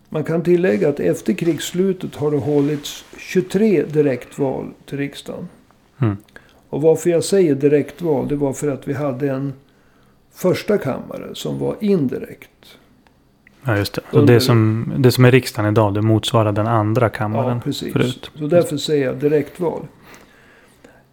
Man 0.09 0.23
kan 0.23 0.43
tillägga 0.43 0.89
att 0.89 0.99
efter 0.99 1.33
krigsslutet 1.33 2.15
har 2.15 2.31
det 2.31 2.37
hållits 2.37 3.05
23 3.17 3.83
direktval 3.83 4.73
till 4.85 4.97
riksdagen. 4.97 5.47
Mm. 6.01 6.17
Och 6.69 6.81
varför 6.81 7.09
jag 7.09 7.23
säger 7.23 7.55
direktval, 7.55 8.27
det 8.27 8.35
var 8.35 8.53
för 8.53 8.67
att 8.67 8.87
vi 8.87 8.93
hade 8.93 9.29
en 9.29 9.53
första 10.33 10.77
kammare 10.77 11.29
som 11.35 11.59
var 11.59 11.75
indirekt. 11.79 12.49
Ja, 13.65 13.77
just 13.77 13.93
det. 13.93 14.01
Och 14.11 14.19
Under- 14.19 14.33
det 14.33 14.39
som, 14.41 14.91
det 14.97 15.11
som 15.11 15.25
är 15.25 15.31
riksdagen 15.31 15.71
idag, 15.71 15.93
det 15.93 16.01
motsvarar 16.01 16.51
den 16.51 16.67
andra 16.67 17.09
kammaren 17.09 17.55
Ja, 17.57 17.61
precis. 17.63 17.93
förut. 17.93 18.31
Så 18.35 18.47
därför 18.47 18.77
säger 18.77 19.05
jag 19.05 19.15
direktval. 19.17 19.81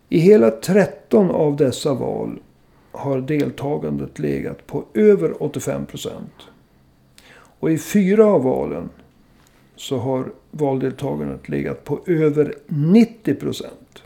I 0.09 0.19
hela 0.19 0.51
13 0.51 1.31
av 1.31 1.57
dessa 1.57 1.95
val 1.95 2.39
har 2.93 3.21
deltagandet 3.21 4.19
legat 4.19 4.67
på 4.67 4.85
över 4.95 5.43
85 5.43 5.87
procent. 5.87 6.33
Och 7.65 7.71
i 7.71 7.79
fyra 7.79 8.27
av 8.27 8.43
valen 8.43 8.89
så 9.77 9.99
har 9.99 10.33
valdeltagandet 10.51 11.49
legat 11.49 11.85
på 11.85 12.01
över 12.07 12.55
90 12.67 13.35
procent. 13.35 14.03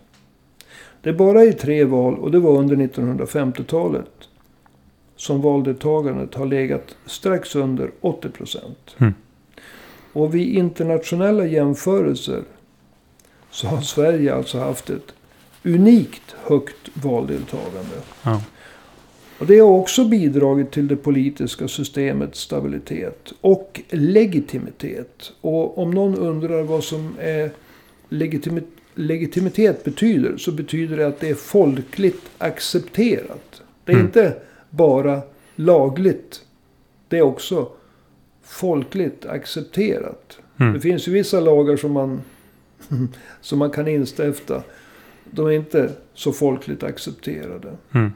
Det 1.02 1.08
är 1.08 1.14
bara 1.14 1.44
i 1.44 1.52
tre 1.52 1.84
val, 1.84 2.18
och 2.18 2.30
det 2.30 2.38
var 2.38 2.58
under 2.58 2.76
1950-talet, 2.76 4.10
som 5.16 5.42
valdeltagandet 5.42 6.34
har 6.34 6.46
legat 6.46 6.96
strax 7.06 7.56
under 7.56 7.90
80 8.00 8.28
procent. 8.28 8.96
Mm. 8.98 9.14
Och 10.12 10.34
vid 10.34 10.56
internationella 10.56 11.46
jämförelser 11.46 12.42
så 13.50 13.66
har 13.66 13.80
Sverige 13.80 14.34
alltså 14.34 14.58
haft 14.58 14.90
ett 14.90 15.14
unikt 15.64 16.36
högt 16.44 16.88
valdeltagande. 16.94 17.96
Ja. 18.22 18.42
Och 19.38 19.46
det 19.46 19.58
har 19.58 19.70
också 19.70 20.04
bidragit 20.04 20.70
till 20.70 20.88
det 20.88 20.96
politiska 20.96 21.68
systemets 21.68 22.40
stabilitet 22.40 23.32
och 23.40 23.80
legitimitet. 23.90 25.32
Och 25.40 25.78
om 25.78 25.90
någon 25.90 26.14
undrar 26.18 26.62
vad 26.62 26.84
som 26.84 27.14
är 27.20 27.50
legitimi- 28.08 28.66
legitimitet 28.94 29.84
betyder 29.84 30.36
så 30.36 30.52
betyder 30.52 30.96
det 30.96 31.06
att 31.06 31.20
det 31.20 31.28
är 31.28 31.34
folkligt 31.34 32.22
accepterat. 32.38 33.62
Det 33.84 33.92
är 33.92 33.96
Mm. 33.96 34.06
inte 34.06 34.34
bara 34.70 35.20
lagligt. 35.56 36.42
Det 37.08 37.18
är 37.18 37.22
också 37.22 37.68
folkligt 38.44 39.26
accepterat. 39.26 40.38
Det 40.56 40.64
Mm. 40.64 40.80
finns 40.80 41.08
ju 41.08 41.12
vissa 41.12 41.40
lagar 41.40 41.76
som 41.76 41.92
man, 41.92 42.22
som 43.40 43.58
man 43.58 43.70
kan 43.70 43.88
instifta. 43.88 44.62
De 45.30 45.46
är 45.46 45.50
inte 45.50 45.90
så 46.14 46.32
folkligt 46.32 46.82
accepterade. 46.82 47.68
Mm. 47.92 48.12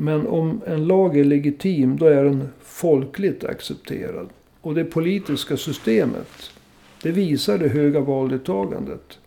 Men 0.00 0.26
om 0.26 0.60
en 0.66 0.86
lag 0.86 1.16
är 1.18 1.24
legitim, 1.24 1.96
då 1.96 2.06
är 2.06 2.24
den 2.24 2.48
folkligt 2.60 3.44
accepterad. 3.44 4.28
Och 4.60 4.74
det 4.74 4.84
politiska 4.84 5.56
systemet, 5.56 6.50
det 7.02 7.10
visar 7.10 7.58
det 7.58 7.68
höga 7.68 8.00
valdeltagandet. 8.00 9.18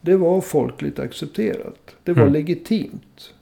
Det 0.00 0.16
var 0.16 0.40
folkligt 0.40 0.98
accepterat. 0.98 1.96
Det 2.02 2.12
var 2.12 2.22
Mm. 2.22 2.32
legitimt. 2.32 3.34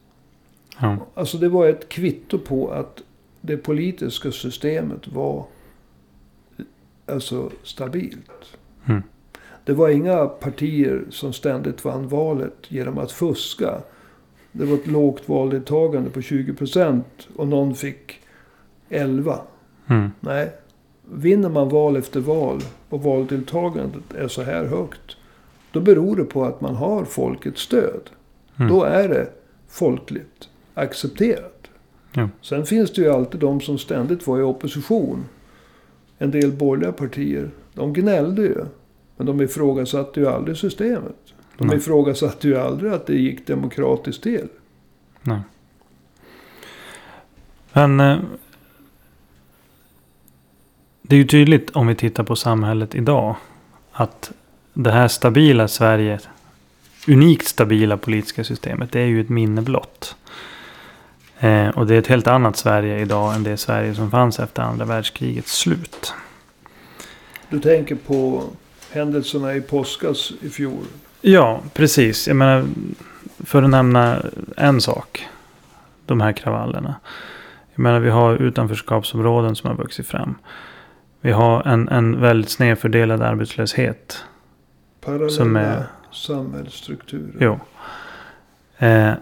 Ja. 0.80 0.96
Alltså 1.14 1.38
det 1.38 1.48
var 1.48 1.66
ett 1.68 1.88
kvitto 1.88 2.38
på 2.38 2.68
att 2.70 3.02
det 3.40 3.56
politiska 3.56 4.32
systemet 4.32 5.08
var 5.08 5.46
alltså 7.06 7.50
stabilt. 7.62 8.56
Mm. 8.88 9.02
Det 9.64 9.72
var 9.72 9.88
inga 9.88 10.26
partier 10.26 11.04
som 11.10 11.32
ständigt 11.32 11.84
vann 11.84 12.08
valet 12.08 12.56
genom 12.68 12.98
att 12.98 13.12
fuska. 13.12 13.80
Det 14.56 14.64
var 14.64 14.74
ett 14.74 14.86
lågt 14.86 15.28
valdeltagande 15.28 16.10
på 16.10 16.22
20 16.22 16.54
procent 16.54 17.28
och 17.36 17.48
någon 17.48 17.74
fick 17.74 18.20
11. 18.88 19.38
Mm. 19.86 20.10
Nej, 20.20 20.52
vinner 21.12 21.48
man 21.48 21.68
val 21.68 21.96
efter 21.96 22.20
val 22.20 22.60
och 22.88 23.02
valdeltagandet 23.02 24.14
är 24.14 24.28
så 24.28 24.42
här 24.42 24.64
högt. 24.64 25.16
Då 25.72 25.80
beror 25.80 26.16
det 26.16 26.24
på 26.24 26.44
att 26.44 26.60
man 26.60 26.74
har 26.74 27.04
folkets 27.04 27.60
stöd. 27.60 28.10
Mm. 28.56 28.68
Då 28.68 28.84
är 28.84 29.08
det 29.08 29.28
folkligt 29.68 30.48
accepterat. 30.74 31.70
Ja. 32.12 32.28
Sen 32.40 32.66
finns 32.66 32.92
det 32.92 33.02
ju 33.02 33.10
alltid 33.10 33.40
de 33.40 33.60
som 33.60 33.78
ständigt 33.78 34.26
var 34.26 34.38
i 34.38 34.42
opposition. 34.42 35.24
En 36.18 36.30
del 36.30 36.52
borgerliga 36.52 36.92
partier. 36.92 37.50
De 37.74 37.92
gnällde 37.92 38.42
ju. 38.42 38.64
Men 39.16 39.26
de 39.26 39.40
ifrågasatte 39.40 40.20
ju 40.20 40.26
aldrig 40.26 40.56
systemet. 40.56 41.33
De 41.58 41.66
Nej. 41.66 41.76
ifrågasatte 41.76 42.48
ju 42.48 42.56
aldrig 42.56 42.92
att 42.92 43.06
det 43.06 43.14
gick 43.14 43.46
demokratiskt 43.46 44.22
till. 44.22 44.48
Nej. 45.22 45.40
Men 47.72 48.00
eh, 48.00 48.18
det 51.02 51.16
är 51.16 51.18
ju 51.18 51.26
tydligt 51.26 51.70
om 51.70 51.86
vi 51.86 51.94
tittar 51.94 52.24
på 52.24 52.36
samhället 52.36 52.94
idag. 52.94 53.36
Att 53.92 54.32
det 54.72 54.90
här 54.90 55.08
stabila 55.08 55.68
Sverige, 55.68 56.20
unikt 57.08 57.46
stabila 57.46 57.96
politiska 57.96 58.44
systemet, 58.44 58.92
det 58.92 59.00
är 59.00 59.06
ju 59.06 59.20
ett 59.20 59.28
minne 59.28 59.62
blott. 59.62 60.16
Eh, 61.38 61.68
och 61.68 61.86
det 61.86 61.94
är 61.94 61.98
ett 61.98 62.06
helt 62.06 62.26
annat 62.26 62.56
Sverige 62.56 63.00
idag 63.00 63.34
än 63.34 63.42
det 63.42 63.56
Sverige 63.56 63.94
som 63.94 64.10
fanns 64.10 64.40
efter 64.40 64.62
andra 64.62 64.84
världskrigets 64.84 65.58
slut. 65.58 66.14
Du 67.48 67.60
tänker 67.60 67.94
på 67.94 68.42
händelserna 68.90 69.54
i 69.54 69.60
påskas 69.60 70.32
i 70.40 70.50
fjol. 70.50 70.84
Ja, 71.26 71.60
precis. 71.74 72.28
Jag 72.28 72.36
menar, 72.36 72.64
för 73.44 73.62
att 73.62 73.70
nämna 73.70 74.22
en 74.56 74.80
sak. 74.80 75.26
De 76.06 76.20
här 76.20 76.32
kravallerna. 76.32 76.94
Jag 77.74 77.82
menar, 77.82 78.00
vi 78.00 78.10
har 78.10 78.36
utanförskapsområden 78.36 79.56
som 79.56 79.70
har 79.70 79.76
vuxit 79.76 80.06
fram. 80.06 80.34
Vi 81.20 81.32
har 81.32 81.62
en, 81.68 81.88
en 81.88 82.20
väldigt 82.20 82.50
snedfördelad 82.50 83.22
arbetslöshet. 83.22 84.24
Parallella 85.04 85.28
Som 85.30 85.56
är- 85.56 85.86
samhällsstrukturer. 86.12 87.34
Jo. 87.40 87.60
Eh, 88.86 89.12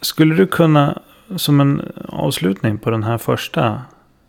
skulle 0.00 0.34
du 0.34 0.46
kunna, 0.46 0.98
som 1.36 1.60
en 1.60 1.92
avslutning 2.08 2.78
på 2.78 2.90
den 2.90 3.02
här 3.02 3.18
första 3.18 3.82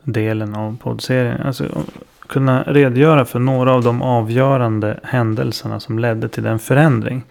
delen 0.04 0.56
av 0.56 0.78
poddserien. 0.78 1.42
Alltså, 1.42 1.66
kunna 2.30 2.64
redogöra 2.64 3.26
för 3.26 3.40
några 3.40 3.74
av 3.74 3.84
de 3.84 4.02
avgörande 4.02 5.00
händelserna 5.04 5.80
som 5.80 6.00
ledde 6.00 6.30
till 6.30 6.44
den 6.44 6.60
förändring. 6.60 7.24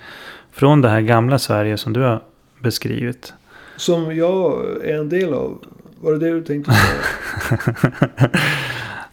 Från 0.53 0.81
det 0.81 0.89
här 0.89 1.01
gamla 1.01 1.39
Sverige 1.39 1.77
som 1.77 1.93
du 1.93 2.01
har 2.01 2.23
beskrivit. 2.59 3.33
Som 3.77 4.17
jag 4.17 4.67
är 4.85 4.99
en 4.99 5.09
del 5.09 5.35
av. 5.35 5.59
Var 6.01 6.13
det 6.13 6.19
det 6.19 6.31
du 6.31 6.45
tänkte 6.45 6.73
säga? 6.73 8.31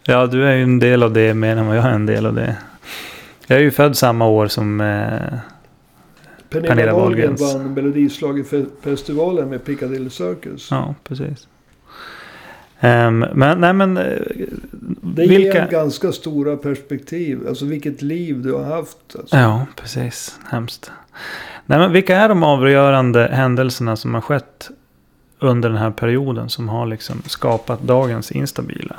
ja, 0.05 0.27
du 0.27 0.45
är 0.45 0.55
ju 0.55 0.63
en 0.63 0.79
del 0.79 1.03
av 1.03 1.13
det 1.13 1.33
mer 1.33 1.57
än 1.57 1.67
vad 1.67 1.77
jag 1.77 1.85
är 1.85 1.89
en 1.89 2.05
del 2.05 2.25
av 2.25 2.33
det. 2.33 2.57
Jag 3.47 3.59
är 3.59 3.63
ju 3.63 3.71
född 3.71 3.97
samma 3.97 4.27
år 4.27 4.47
som... 4.47 4.81
Eh, 4.81 5.39
Pernilla, 6.49 6.93
Wahlgren 6.93 7.35
vann 7.35 7.73
Melodislagerfestivalen 7.73 9.49
med 9.49 9.65
Piccadilly 9.65 10.09
Circus. 10.09 10.67
ja, 10.71 10.95
precis. 11.03 11.47
Ehm, 12.79 13.19
men 13.33 13.59
nej 13.61 13.73
men... 13.73 13.97
eh, 13.97 14.03
Det 15.01 15.25
ger 15.25 15.37
vilka... 15.37 15.63
en 15.65 15.71
ganska 15.71 16.11
stora 16.11 16.57
perspektiv. 16.57 17.47
Alltså 17.47 17.65
vilket 17.65 18.01
liv 18.01 18.41
du 18.41 18.53
har 18.53 18.63
haft. 18.63 18.97
Alltså. 19.19 19.35
Ja, 19.37 19.65
precis. 19.75 20.39
Hemskt. 20.49 20.91
Nej, 21.65 21.79
men 21.79 21.91
vilka 21.91 22.17
är 22.17 22.29
de 22.29 22.43
avgörande 22.43 23.27
händelserna 23.33 23.95
som 23.95 24.13
har 24.13 24.21
skett 24.21 24.69
under 25.39 25.69
den 25.69 25.77
här 25.77 25.91
perioden 25.91 26.49
som 26.49 26.69
har 26.69 26.85
liksom 26.85 27.21
skapat 27.25 27.81
dagens 27.81 28.31
instabila 28.31 28.95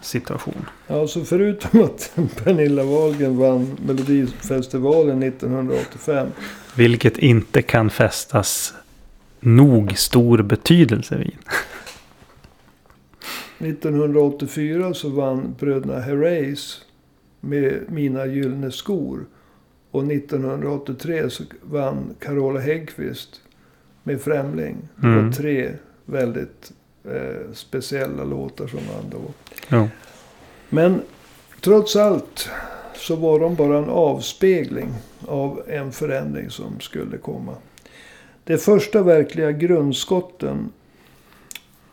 situation? 0.00 0.66
Alltså 0.88 1.24
förutom 1.24 1.80
att 1.84 2.12
Pernilla 2.44 2.84
Wahlgren 2.84 3.38
vann 3.38 3.76
Melodifestivalen 3.86 5.22
1985. 5.22 6.26
Vilket 6.74 7.18
inte 7.18 7.62
kan 7.62 7.90
fästas 7.90 8.74
nog 9.40 9.98
stor 9.98 10.42
betydelse 10.42 11.16
vid. 11.16 11.36
1984 13.60 14.94
så 14.94 15.08
vann 15.08 15.54
bröderna 15.58 16.00
Herreys 16.00 16.82
med 17.40 17.80
Mina 17.88 18.26
gyllene 18.26 18.70
skor. 18.70 19.26
Och 19.90 20.04
1983 20.12 21.30
så 21.30 21.44
vann 21.62 22.14
Carola 22.18 22.60
Häggkvist 22.60 23.40
med 24.02 24.20
Främling. 24.20 24.76
Det 24.96 25.06
var 25.06 25.14
Mm. 25.18 25.32
tre 25.32 25.70
väldigt 26.04 26.72
eh, 27.04 27.52
speciella 27.52 28.24
låtar 28.24 28.66
som 28.66 28.78
vann 28.94 29.10
då. 29.10 29.20
Jo. 29.68 29.88
Men 30.68 31.00
trots 31.60 31.96
allt 31.96 32.48
så 32.94 33.16
var 33.16 33.40
de 33.40 33.54
bara 33.54 33.78
en 33.78 33.88
avspegling 33.90 34.88
av 35.26 35.62
en 35.68 35.92
förändring 35.92 36.50
som 36.50 36.80
skulle 36.80 37.18
komma. 37.18 37.54
De 38.44 38.58
första 38.58 39.02
verkliga 39.02 39.52
grundskotten 39.52 40.72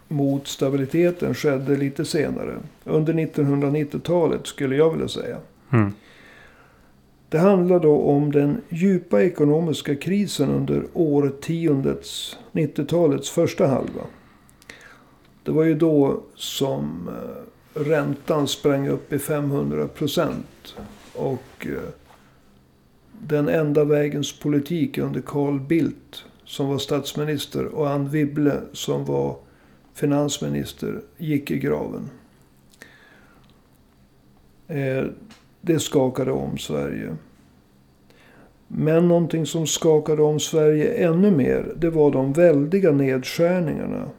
mot 0.08 0.48
stabiliteten 0.48 1.34
skedde 1.34 1.76
lite 1.76 2.06
senare. 2.06 2.58
Under 2.84 3.14
1990-talet 3.14 4.48
skulle 4.48 4.76
jag 4.76 4.92
vilja 4.92 5.08
säga. 5.08 5.38
Mm. 5.72 5.94
Det 7.30 7.38
handlar 7.38 7.80
då 7.80 8.02
om 8.02 8.32
den 8.32 8.62
djupa 8.70 9.22
ekonomiska 9.22 9.96
krisen 9.96 10.50
under 10.50 10.84
årtiondets, 10.94 12.38
90-talets 12.52 13.30
första 13.30 13.68
halva. 13.68 14.02
Det 15.44 15.52
var 15.52 15.64
ju 15.64 15.76
då 15.76 16.22
som 16.36 17.10
eh, 17.10 17.82
räntan 17.82 18.48
sprang 18.48 18.88
upp 18.88 19.14
i 19.14 19.20
500 19.20 19.88
procent. 19.88 20.76
Och 21.14 21.68
eh, 21.68 21.90
den 23.22 23.50
enda 23.50 23.84
vägens 23.84 24.40
politik 24.40 24.98
under 24.98 25.22
Carl 25.22 25.60
Bildt 25.60 26.24
som 26.46 26.68
var 26.68 26.78
statsminister 26.78 27.66
och 27.66 27.90
Anne 27.90 28.10
Wibble 28.10 28.62
som 28.74 29.06
var 29.06 29.36
finansminister 29.98 31.02
gick 31.18 31.52
i 31.52 31.58
graven. 31.58 32.10
Eh, 34.68 35.06
det 35.62 35.80
skakade 35.80 36.32
om 36.32 36.58
Sverige. 36.58 37.16
Men 38.68 39.08
någonting 39.08 39.46
som 39.46 39.68
skakade 39.68 40.22
om 40.22 40.40
Sverige 40.40 41.08
ännu 41.08 41.32
mer, 41.32 41.74
det 41.78 41.90
var 41.90 42.12
de 42.12 42.34
väldiga 42.34 42.92
nedskärningarna. 42.92 44.10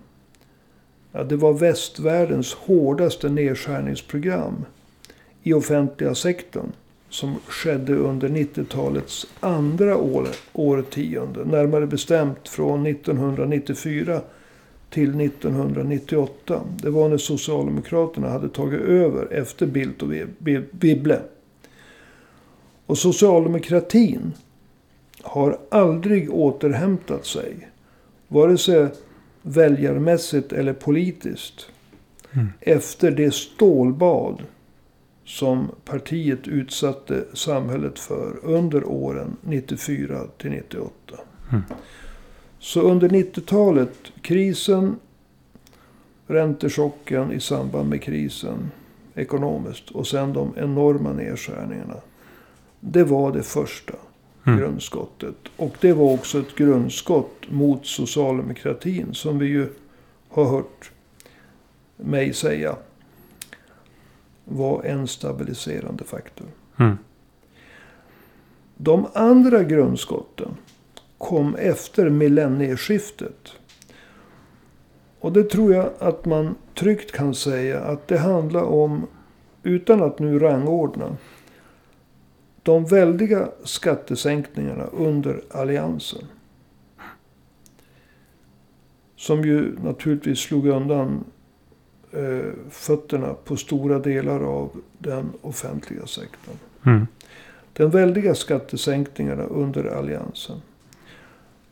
Ja, 1.13 1.25
det 1.25 1.37
var 1.37 1.53
västvärldens 1.53 2.55
hårdaste 2.55 3.29
nedskärningsprogram 3.29 4.65
i 5.43 5.53
offentliga 5.53 6.15
sektorn 6.15 6.73
som 7.09 7.37
skedde 7.47 7.95
under 7.95 8.29
90-talets 8.29 9.27
andra 9.41 9.97
år, 9.97 10.29
årtionde. 10.53 11.45
Närmare 11.45 11.87
bestämt 11.87 12.49
från 12.49 12.87
1994 12.87 14.21
till 14.91 15.21
1998. 15.21 16.61
Det 16.83 16.91
var 16.91 17.09
när 17.09 17.19
Socialdemokraterna 17.19 18.29
hade 18.29 18.49
tagit 18.49 18.81
över 18.81 19.33
efter 19.33 19.67
Bildt 19.67 20.03
och 20.03 20.13
Wibble. 20.71 21.21
Och 22.87 22.99
socialdemokratin 22.99 24.33
har 25.23 25.59
aldrig 25.71 26.35
återhämtat 26.35 27.27
sig. 27.27 27.69
Vare 28.29 28.59
sig 28.59 28.89
väljarmässigt 29.43 30.53
eller 30.53 30.73
politiskt. 30.73 31.67
Mm. 32.33 32.49
Efter 32.61 33.11
det 33.11 33.35
stålbad 33.35 34.43
som 35.25 35.69
partiet 35.85 36.49
utsatte 36.49 37.25
samhället 37.35 37.99
för 37.99 38.39
under 38.43 38.85
åren 38.85 39.37
94 39.43 40.21
till 40.39 40.51
98. 40.51 40.93
Mm. 41.51 41.63
Så 42.59 42.81
under 42.81 43.09
90-talet, 43.09 44.13
krisen, 44.23 44.97
räntechocken 46.27 47.33
i 47.33 47.41
samband 47.41 47.89
med 47.89 48.03
krisen 48.03 48.71
ekonomiskt 49.15 49.91
och 49.91 50.07
sen 50.07 50.33
de 50.33 50.55
enorma 50.57 51.13
nedskärningarna. 51.13 51.97
Det 52.81 53.05
var 53.05 53.33
det 53.33 53.43
första 53.43 53.95
Mm. 54.49 54.61
grundskottet. 54.61 55.37
Och 55.57 55.77
det 55.81 55.93
var 55.93 56.13
också 56.13 56.39
ett 56.39 56.55
grundskott 56.55 57.51
mot 57.51 57.87
socialdemokratin 57.87 59.15
som 59.15 59.39
vi 59.39 59.47
ju 59.47 59.69
har 60.29 60.45
hört 60.45 60.91
mig 61.97 62.33
säga 62.33 62.77
var 64.45 64.83
en 64.83 65.09
stabiliserande 65.09 66.05
faktor. 66.05 66.47
Mm. 66.77 66.99
De 68.77 69.07
andra 69.15 69.63
grundskotten 69.63 70.57
kom 71.19 71.55
efter 71.55 72.11
millennieskiftet. 72.11 73.53
Och 75.21 75.33
det 75.33 75.45
tror 75.45 75.75
jag 75.75 75.91
att 75.99 76.25
man 76.25 76.55
tryggt 76.75 77.13
kan 77.13 77.35
säga 77.35 77.81
att 77.81 78.09
det 78.09 78.19
handlar 78.19 78.63
om, 78.63 79.07
utan 79.63 80.03
att 80.03 80.19
nu 80.19 80.39
rangordna, 80.39 81.17
de 82.63 82.85
väldiga 82.85 83.49
skattesänkningarna 83.65 84.85
under 84.85 85.43
alliansen. 85.51 86.25
Som 89.17 89.45
ju 89.45 89.79
naturligtvis 89.85 90.39
slog 90.39 90.67
undan 90.67 91.25
eh, 92.13 92.53
fötterna 92.71 93.35
på 93.35 93.57
stora 93.57 93.99
delar 93.99 94.41
av 94.41 94.71
den 94.99 95.33
offentliga 95.43 96.07
sektorn. 96.07 96.57
Mm. 96.87 97.07
Den 97.73 97.91
väldiga 97.91 98.35
skattesänkningarna 98.35 99.43
under 99.43 99.85
alliansen. 99.85 100.61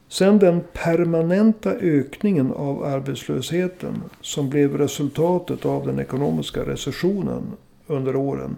Sen 0.08 0.38
den 0.38 0.60
permanenta 0.72 1.70
ökningen 1.70 2.52
av 2.52 2.84
arbetslösheten 2.84 4.02
som 4.20 4.50
blev 4.50 4.78
resultatet 4.78 5.66
av 5.66 5.86
den 5.86 5.98
ekonomiska 5.98 6.60
recessionen 6.60 7.42
under 7.86 8.16
åren. 8.16 8.56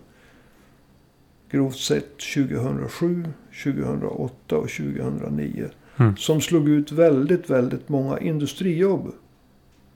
Grovt 1.50 1.78
sett 1.78 2.18
2007, 2.34 3.24
2008 3.64 4.56
och 4.56 4.70
2009. 4.70 5.68
Mm. 5.96 6.16
Som 6.16 6.40
slog 6.40 6.68
ut 6.68 6.92
väldigt, 6.92 7.50
väldigt 7.50 7.88
många 7.88 8.18
industrijobb 8.18 9.12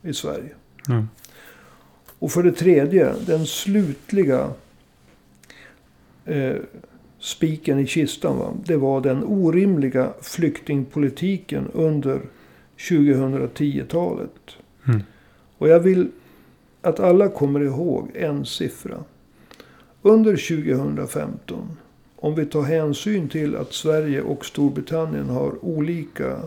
i 0.02 0.12
Sverige. 0.12 0.54
Mm. 0.88 1.08
Och 2.18 2.32
för 2.32 2.42
det 2.42 2.52
tredje, 2.52 3.14
den 3.26 3.46
slutliga 3.46 4.50
eh, 6.24 6.56
spiken 7.22 7.78
i 7.78 7.86
kistan. 7.86 8.38
Va? 8.38 8.54
Det 8.64 8.76
var 8.76 9.00
den 9.00 9.24
orimliga 9.24 10.12
flyktingpolitiken 10.20 11.68
under 11.72 12.20
2010-talet. 12.76 14.56
Mm. 14.88 15.02
Och 15.58 15.68
jag 15.68 15.80
vill 15.80 16.10
att 16.80 17.00
alla 17.00 17.28
kommer 17.28 17.60
ihåg 17.60 18.10
en 18.14 18.46
siffra. 18.46 19.04
Under 20.02 20.36
2015, 20.36 21.76
om 22.16 22.34
vi 22.34 22.46
tar 22.46 22.62
hänsyn 22.62 23.28
till 23.28 23.56
att 23.56 23.72
Sverige 23.72 24.22
och 24.22 24.44
Storbritannien 24.44 25.28
har 25.28 25.64
olika 25.64 26.40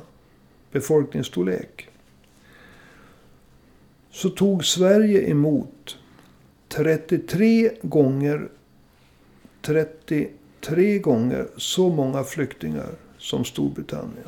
befolkningsstorlek. 0.72 1.88
Så 4.12 4.30
tog 4.30 4.66
Sverige 4.66 5.30
emot 5.30 5.98
33 6.68 7.72
gånger 7.82 8.50
33 10.66 11.00
gånger 11.00 11.48
så 11.58 11.90
många 11.90 12.24
flyktingar 12.24 12.90
som 13.18 13.46
Storbritannien. 13.46 14.28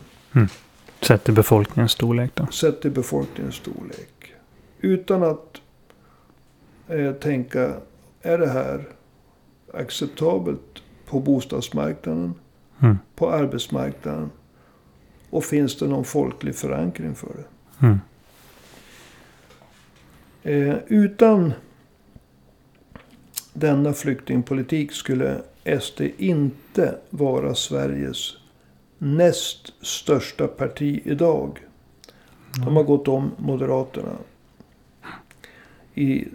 Sett 1.02 1.23
till 1.23 1.34
befolkningens 1.34 1.91
storlek 1.91 2.32
då. 2.34 2.47
Sett 2.47 2.82
till 2.82 2.91
befolkningens 2.91 3.56
storlek. 3.56 4.34
Utan 4.80 5.23
att 5.23 5.62
eh, 6.88 7.12
tänka, 7.13 7.73
är 8.21 8.38
det 8.38 8.47
här 8.50 8.88
acceptabelt 9.73 10.84
på 11.06 11.19
bostadsmarknaden, 11.19 12.34
Mm. 12.82 12.97
på 13.15 13.32
arbetsmarknaden? 13.32 14.32
Och 15.30 15.43
finns 15.45 15.78
det 15.78 15.88
någon 15.88 16.06
folklig 16.06 16.56
förankring 16.56 17.15
för 17.15 17.28
det? 17.28 17.86
Mm. 17.86 18.00
Eh, 20.43 20.78
utan 20.88 21.54
denna 23.54 23.93
flyktingpolitik 23.93 24.91
skulle 24.91 25.41
SD 25.82 26.01
inte 26.17 26.97
vara 27.10 27.56
Sveriges 27.56 28.34
näst 28.97 29.73
största 29.82 30.47
parti 30.47 31.01
idag. 31.06 31.60
De 32.65 32.75
har 32.75 32.84
gått 32.84 33.08
om 33.08 33.32
Moderaterna 33.38 34.17
i 35.95 36.27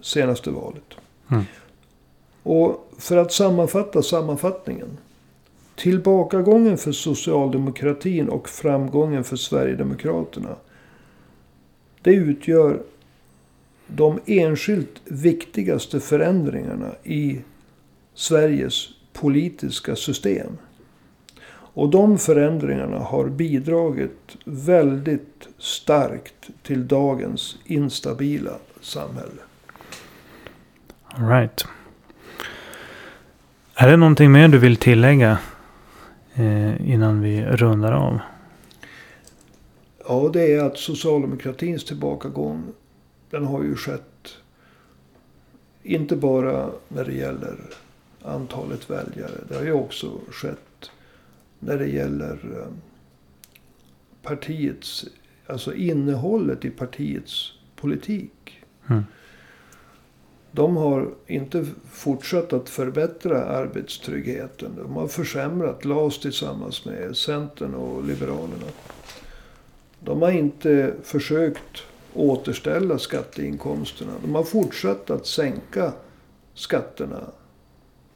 senaste 0.00 0.50
valet. 0.50 0.94
Mm. 1.30 1.44
Och 2.42 2.92
för 2.98 3.16
att 3.16 3.32
sammanfatta 3.32 4.02
sammanfattningen. 4.02 4.98
Tillbakagången 5.76 6.78
för 6.78 6.92
socialdemokratin 6.92 8.28
och 8.28 8.48
framgången 8.48 9.24
för 9.24 9.36
Sverigedemokraterna. 9.36 10.56
Det 12.02 12.14
utgör 12.14 12.82
de 13.86 14.20
enskilt 14.26 15.00
viktigaste 15.04 16.00
förändringarna 16.00 16.90
i 17.04 17.38
Sveriges 18.14 18.88
politiska 19.12 19.96
system. 19.96 20.58
Och 21.74 21.90
de 21.90 22.18
förändringarna 22.18 22.98
har 22.98 23.28
bidragit 23.28 24.36
väldigt 24.44 25.48
starkt 25.58 26.50
till 26.62 26.88
dagens 26.88 27.56
instabila 27.64 28.52
samhälle. 28.80 29.42
All 31.04 31.28
right. 31.28 31.64
Är 33.74 33.88
det 33.88 33.96
någonting 33.96 34.32
mer 34.32 34.48
du 34.48 34.58
vill 34.58 34.76
tillägga 34.76 35.38
eh, 36.34 36.90
innan 36.90 37.20
vi 37.20 37.44
rundar 37.44 37.92
av? 37.92 38.18
Ja, 40.08 40.30
det 40.32 40.52
är 40.52 40.64
att 40.64 40.78
socialdemokratins 40.78 41.84
tillbakagång, 41.84 42.64
den 43.30 43.44
har 43.44 43.62
ju 43.62 43.76
skett 43.76 44.36
inte 45.82 46.16
bara 46.16 46.70
när 46.88 47.04
det 47.04 47.12
gäller 47.12 47.56
antalet 48.24 48.90
väljare. 48.90 49.40
Det 49.48 49.54
har 49.54 49.62
ju 49.62 49.72
också 49.72 50.20
skett 50.30 50.90
när 51.58 51.78
det 51.78 51.86
gäller 51.86 52.38
eh, 52.58 52.72
partiets, 54.22 55.04
alltså 55.46 55.74
innehållet 55.74 56.64
i 56.64 56.70
partiets 56.70 57.52
politik. 57.76 58.62
Mm. 58.88 59.04
De 60.50 60.76
har 60.76 61.08
inte 61.26 61.66
fortsatt 61.90 62.52
att 62.52 62.68
förbättra 62.68 63.44
arbetstryggheten. 63.44 64.70
De 64.76 64.92
har 64.92 65.08
försämrat 65.08 65.84
LAS 65.84 66.20
tillsammans 66.20 66.84
med 66.84 67.16
Centern 67.16 67.74
och 67.74 68.04
Liberalerna. 68.04 68.66
De 70.00 70.22
har 70.22 70.30
inte 70.30 70.94
försökt 71.02 71.82
återställa 72.14 72.98
skatteinkomsterna. 72.98 74.12
De 74.22 74.34
har 74.34 74.44
fortsatt 74.44 75.10
att 75.10 75.26
sänka 75.26 75.92
skatterna 76.54 77.20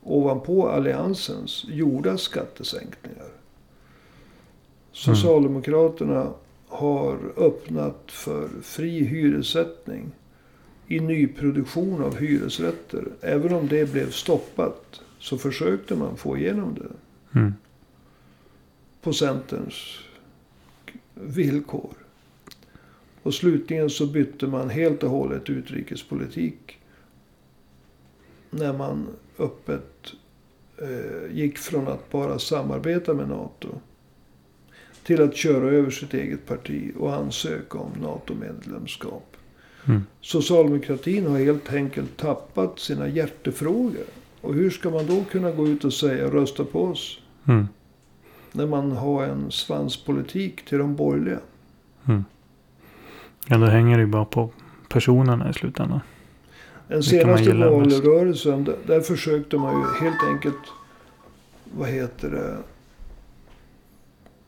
ovanpå 0.07 0.69
alliansens 0.69 1.65
gjorda 1.69 2.19
skattesänkningar. 2.19 3.29
Socialdemokraterna 4.93 6.33
har 6.69 7.19
öppnat 7.37 8.03
för 8.07 8.49
fri 8.63 9.05
hyressättning 9.05 10.11
i 10.87 11.01
nyproduktion 11.01 12.03
av 12.03 12.17
hyresrätter. 12.17 13.05
Även 13.21 13.55
om 13.55 13.69
det 13.69 13.93
blev 13.93 14.11
stoppat 14.11 15.01
så 15.19 15.39
försökte 15.39 15.97
man 15.97 16.17
få 16.17 16.37
igenom 16.37 16.75
det 16.75 16.89
Mm. 17.39 17.55
på 19.03 19.13
Centerns 19.13 19.99
villkor. 21.15 21.95
Och 23.23 23.35
slutligen 23.35 23.91
så 23.91 24.07
bytte 24.07 24.47
man 24.47 24.71
helt 24.71 25.03
och 25.03 25.11
hållet 25.11 25.51
utrikespolitik. 25.51 26.79
När 28.59 28.73
man 28.73 29.07
öppet 29.39 30.13
eh, 30.79 31.37
gick 31.37 31.59
från 31.59 31.89
att 31.89 32.11
bara 32.11 32.39
samarbeta 32.39 33.15
med 33.15 33.29
NATO. 33.29 33.69
Till 35.03 35.23
att 35.23 35.37
köra 35.37 35.71
över 35.71 35.91
sitt 35.91 36.15
eget 36.15 36.47
parti 36.47 36.93
och 36.99 37.15
ansöka 37.15 37.79
om 37.79 37.91
NATO-medlemskap. 38.03 39.37
Mm. 39.85 40.03
Socialdemokratin 40.21 41.27
har 41.27 41.39
helt 41.39 41.73
enkelt 41.73 42.17
tappat 42.17 42.79
sina 42.79 43.09
hjärtefrågor. 43.09 44.05
Och 44.41 44.55
hur 44.55 44.71
ska 44.71 44.91
man 44.91 45.07
då 45.07 45.25
kunna 45.31 45.51
gå 45.51 45.69
ut 45.69 45.85
och 45.85 45.93
säga 45.93 46.31
rösta 46.31 46.65
på 46.65 46.85
oss? 46.85 47.21
Mm. 47.49 47.69
När 48.53 48.67
man 48.67 48.93
har 48.93 49.25
en 49.25 49.51
svanspolitik 49.51 50.65
till 50.65 50.79
de 50.79 50.97
borgerliga. 50.97 51.39
Mm. 52.09 52.25
Ja, 53.47 53.59
då 53.59 53.67
hänger 53.67 53.97
det 53.97 54.03
ju 54.03 54.07
bara 54.07 54.25
på 54.25 54.51
personerna 54.89 55.51
i 55.51 55.53
slutändan. 55.53 56.01
Den 56.89 57.03
senaste 57.03 57.53
valrörelsen, 57.53 58.75
där, 58.87 59.01
försökte 59.01 59.57
man 59.57 59.81
ju 59.81 60.05
helt 60.05 60.23
enkelt, 60.23 60.73
vad 61.75 61.89
heter 61.89 62.31
det? 62.31 62.57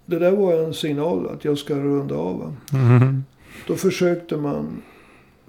Det 0.06 0.18
där 0.18 0.32
var 0.32 0.54
en 0.54 0.74
signal 0.74 1.28
att 1.28 1.44
jag 1.44 1.58
ska 1.58 1.74
runda 1.74 2.14
av. 2.14 2.56
Mm. 2.72 3.24
Då 3.66 3.74
försökte 3.74 4.36
man 4.36 4.82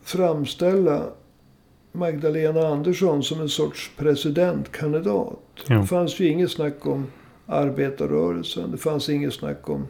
framställa 0.04 1.04
Magdalena 1.92 2.68
Andersson 2.68 3.24
som 3.24 3.42
en 3.42 3.50
sorts 3.50 3.92
presidentkandidat. 3.98 5.40
Jo. 5.68 5.82
Det 5.82 5.88
fanns 5.88 6.20
ju 6.20 6.28
inget 6.28 6.52
snack 6.52 6.86
om 6.86 7.08
arbetarrörelsen. 7.46 8.72
Det 8.72 8.78
fanns 8.78 9.10
inget 9.10 9.34
snack 9.34 9.70
om 9.70 9.88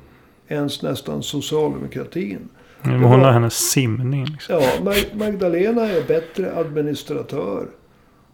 ens 0.47 0.81
nästan 0.81 1.23
socialdemokratin. 1.23 2.49
Var- 2.83 2.91
hon 2.93 3.19
har 3.19 3.31
hennes 3.31 3.53
simning. 3.71 4.25
Liksom. 4.25 4.55
Ja, 4.55 4.71
Mag- 4.83 5.15
Magdalena 5.17 5.81
är 5.89 6.07
bättre 6.07 6.55
administratör 6.55 7.67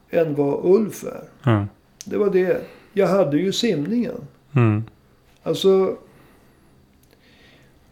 än 0.10 0.36
vad 0.36 0.60
Ulf 0.66 1.04
är. 1.04 1.24
Ja. 1.44 1.66
Det 2.06 2.18
var 2.18 2.30
det. 2.30 2.62
Jag 2.94 3.08
hade 3.08 3.38
ju 3.38 3.52
simningen. 3.52 4.16
Mm. 4.56 4.84
Alltså. 5.44 5.98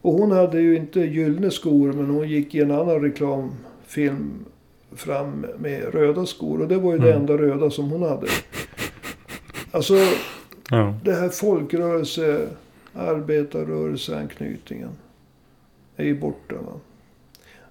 Och 0.01 0.13
hon 0.13 0.31
hade 0.31 0.61
ju 0.61 0.75
inte 0.75 0.99
gyllene 0.99 1.51
skor 1.51 1.93
men 1.93 2.09
hon 2.09 2.29
gick 2.29 2.55
i 2.55 2.59
en 2.61 2.71
annan 2.71 3.01
reklamfilm 3.01 4.45
fram 4.95 5.45
med 5.59 5.93
röda 5.93 6.25
skor. 6.25 6.61
Och 6.61 6.67
det 6.67 6.77
var 6.77 6.91
ju 6.93 6.97
det 6.99 7.09
Mm. 7.11 7.21
enda 7.21 7.37
röda 7.37 7.69
som 7.69 7.91
hon 7.91 8.01
hade. 8.03 8.27
Alltså 9.71 9.93
Ja. 10.69 10.95
det 11.03 11.13
här 11.13 11.29
folkrörelse, 11.29 12.47
arbetarrörelseanknytningen 12.93 14.89
är 15.95 16.06
ju 16.06 16.19
borta. 16.19 16.56
Va? 16.56 16.79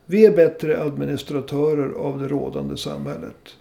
Vi 0.07 0.27
är 0.27 0.37
bättre 0.37 0.83
administratörer 0.83 1.93
av 1.93 2.21
det 2.21 2.29
rådande 2.29 2.77
samhället. 2.77 3.57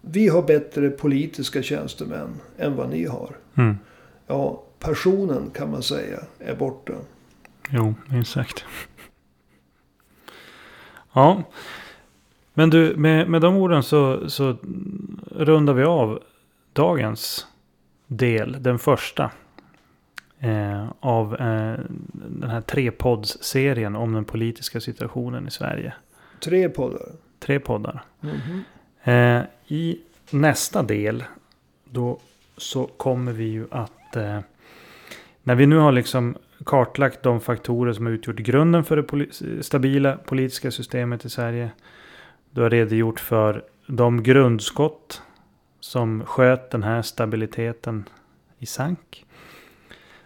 Vi 0.00 0.28
har 0.28 0.42
bättre 0.42 0.90
politiska 0.90 1.62
tjänstemän 1.62 2.40
än 2.58 2.76
vad 2.76 2.90
ni 2.90 3.06
har. 3.06 3.36
Mm. 3.54 3.78
Ja, 4.26 4.62
passionen 4.78 5.50
kan 5.54 5.70
man 5.70 5.82
säga 5.82 6.18
är 6.38 6.54
borta. 6.54 6.92
Jo, 7.70 7.94
sagt. 8.24 8.64
Ja. 11.12 11.42
Men 12.54 12.70
du, 12.70 12.96
med, 12.96 13.30
med 13.30 13.40
de 13.40 13.56
orden 13.56 13.82
så, 13.82 14.30
så 14.30 14.56
rundar 15.30 15.74
vi 15.74 15.84
av 15.84 16.22
dagens 16.72 17.46
del. 18.06 18.56
Den 18.60 18.78
första. 18.78 19.30
Eh, 20.44 20.86
av 21.00 21.34
eh, 21.34 21.78
den 22.12 22.50
här 22.50 22.60
trepoddsserien 22.60 23.96
om 23.96 24.12
den 24.12 24.24
politiska 24.24 24.80
situationen 24.80 25.48
i 25.48 25.50
Sverige. 25.50 25.94
Tre 26.40 26.68
poddar. 26.68 27.00
Tre 27.38 27.60
poddar. 27.60 28.02
Mhm. 28.20 28.62
Eh, 29.04 29.42
I 29.66 29.98
nästa 30.30 30.82
del 30.82 31.24
då 31.84 32.18
så 32.56 32.86
kommer 32.86 33.32
vi 33.32 33.44
ju 33.44 33.66
att 33.70 34.16
eh, 34.16 34.40
när 35.42 35.54
vi 35.54 35.66
nu 35.66 35.76
har 35.76 35.92
liksom 35.92 36.36
kartlagt 36.64 37.22
de 37.22 37.40
faktorer 37.40 37.92
som 37.92 38.06
har 38.06 38.12
utgjort 38.12 38.36
grunden 38.36 38.84
för 38.84 38.96
det 38.96 39.02
poli- 39.02 39.62
stabila 39.62 40.16
politiska 40.16 40.70
systemet 40.70 41.24
i 41.24 41.30
Sverige. 41.30 41.70
Du 42.50 42.62
har 42.62 42.70
redogjort 42.70 43.20
för 43.20 43.64
de 43.86 44.22
grundskott 44.22 45.22
som 45.80 46.24
sköt 46.24 46.70
den 46.70 46.82
här 46.82 47.02
stabiliteten 47.02 48.08
i 48.58 48.66
sank. 48.66 49.23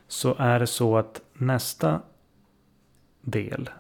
Så 0.09 0.35
är 0.39 0.61
det 0.61 0.67
så 0.67 0.97
att 0.97 1.23
nästa 1.33 2.01
del, 3.21 3.71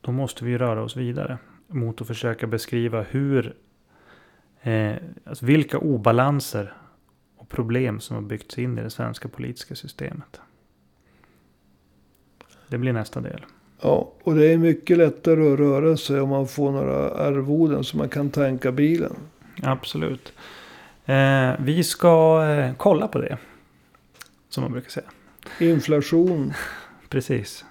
då 0.00 0.12
måste 0.12 0.44
vi 0.44 0.58
röra 0.58 0.82
oss 0.82 0.96
vidare 0.96 1.38
mot 1.66 2.00
att 2.00 2.06
försöka 2.06 2.46
beskriva 2.46 3.02
hur 3.02 3.56
Eh, 4.66 4.96
alltså 5.24 5.46
vilka 5.46 5.78
obalanser 5.78 6.72
och 7.36 7.48
problem 7.48 8.00
som 8.00 8.16
har 8.16 8.22
byggts 8.22 8.58
in 8.58 8.78
i 8.78 8.82
det 8.82 8.90
svenska 8.90 9.28
politiska 9.28 9.74
systemet. 9.74 10.40
Det 12.68 12.78
blir 12.78 12.92
nästa 12.92 13.20
del. 13.20 13.44
Ja, 13.80 14.12
och 14.22 14.34
det 14.34 14.52
är 14.52 14.58
mycket 14.58 14.98
lättare 14.98 15.52
att 15.52 15.58
röra 15.58 15.96
sig 15.96 16.20
om 16.20 16.28
man 16.28 16.48
får 16.48 16.72
några 16.72 17.10
arvoden 17.10 17.84
så 17.84 17.96
man 17.96 18.08
kan 18.08 18.30
tanka 18.30 18.72
bilen. 18.72 19.16
Absolut. 19.62 20.32
Eh, 21.04 21.52
vi 21.58 21.84
ska 21.84 22.44
eh, 22.48 22.74
kolla 22.76 23.08
på 23.08 23.18
det. 23.18 23.38
Som 24.48 24.62
man 24.62 24.72
brukar 24.72 24.90
säga. 24.90 25.10
Inflation. 25.60 26.52
Precis. 27.08 27.64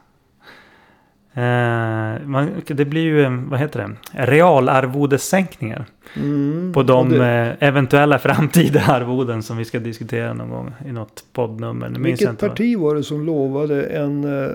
Eh, 1.34 2.26
man, 2.26 2.62
det 2.68 2.86
blir 2.86 3.02
ju, 3.02 3.24
eh, 3.24 3.32
vad 3.32 3.60
heter 3.60 3.80
det, 3.80 4.26
realarvodessänkningar. 4.26 5.86
Mm, 6.16 6.74
På 6.74 6.84
de 6.84 7.10
det, 7.10 7.58
eh, 7.60 7.68
eventuella 7.68 8.20
framtida 8.20 8.82
arvoden 8.82 9.44
som 9.44 9.58
vi 9.58 9.66
ska 9.66 9.80
diskutera 9.80 10.34
någon 10.34 10.50
gång 10.50 10.74
i 10.86 10.92
något 10.92 11.24
poddnummer. 11.34 11.90
Nu 11.90 12.00
vilket 12.00 12.30
inte 12.30 12.50
parti 12.50 12.78
var 12.78 12.96
det 12.96 13.04
som 13.04 13.26
lovade 13.26 13.84
en 13.84 14.44
eh, 14.44 14.52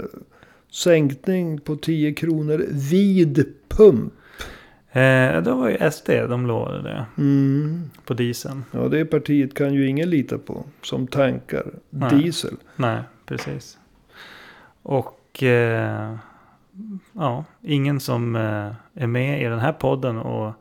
sänkning 0.72 1.61
på 1.61 1.76
10 1.76 2.14
kronor 2.14 2.64
vid 2.70 3.54
pump? 3.68 4.12
Eh, 4.92 5.42
då 5.42 5.55
var 5.55 5.68
ju 5.68 5.90
SD, 5.90 6.09
de 6.09 6.46
lovade 6.46 6.83
det. 6.83 7.07
Mm. 7.18 7.90
På 8.05 8.14
dieseln. 8.14 8.64
Ja, 8.70 8.88
det 8.88 9.05
partiet 9.05 9.55
kan 9.55 9.74
ju 9.74 9.88
ingen 9.88 10.11
lita 10.11 10.38
på. 10.38 10.64
Som 10.83 11.07
tankar 11.07 11.64
Nej. 11.90 12.11
diesel. 12.11 12.57
Nej, 12.76 13.03
precis. 13.26 13.79
Och 14.83 15.42
eh, 15.42 16.16
ja, 17.12 17.44
ingen 17.62 18.00
som 18.00 18.37
eh, 18.37 18.72
är 18.94 19.07
med 19.07 19.42
i 19.42 19.44
den 19.44 19.59
här 19.59 19.72
podden 19.72 20.18
och 20.18 20.55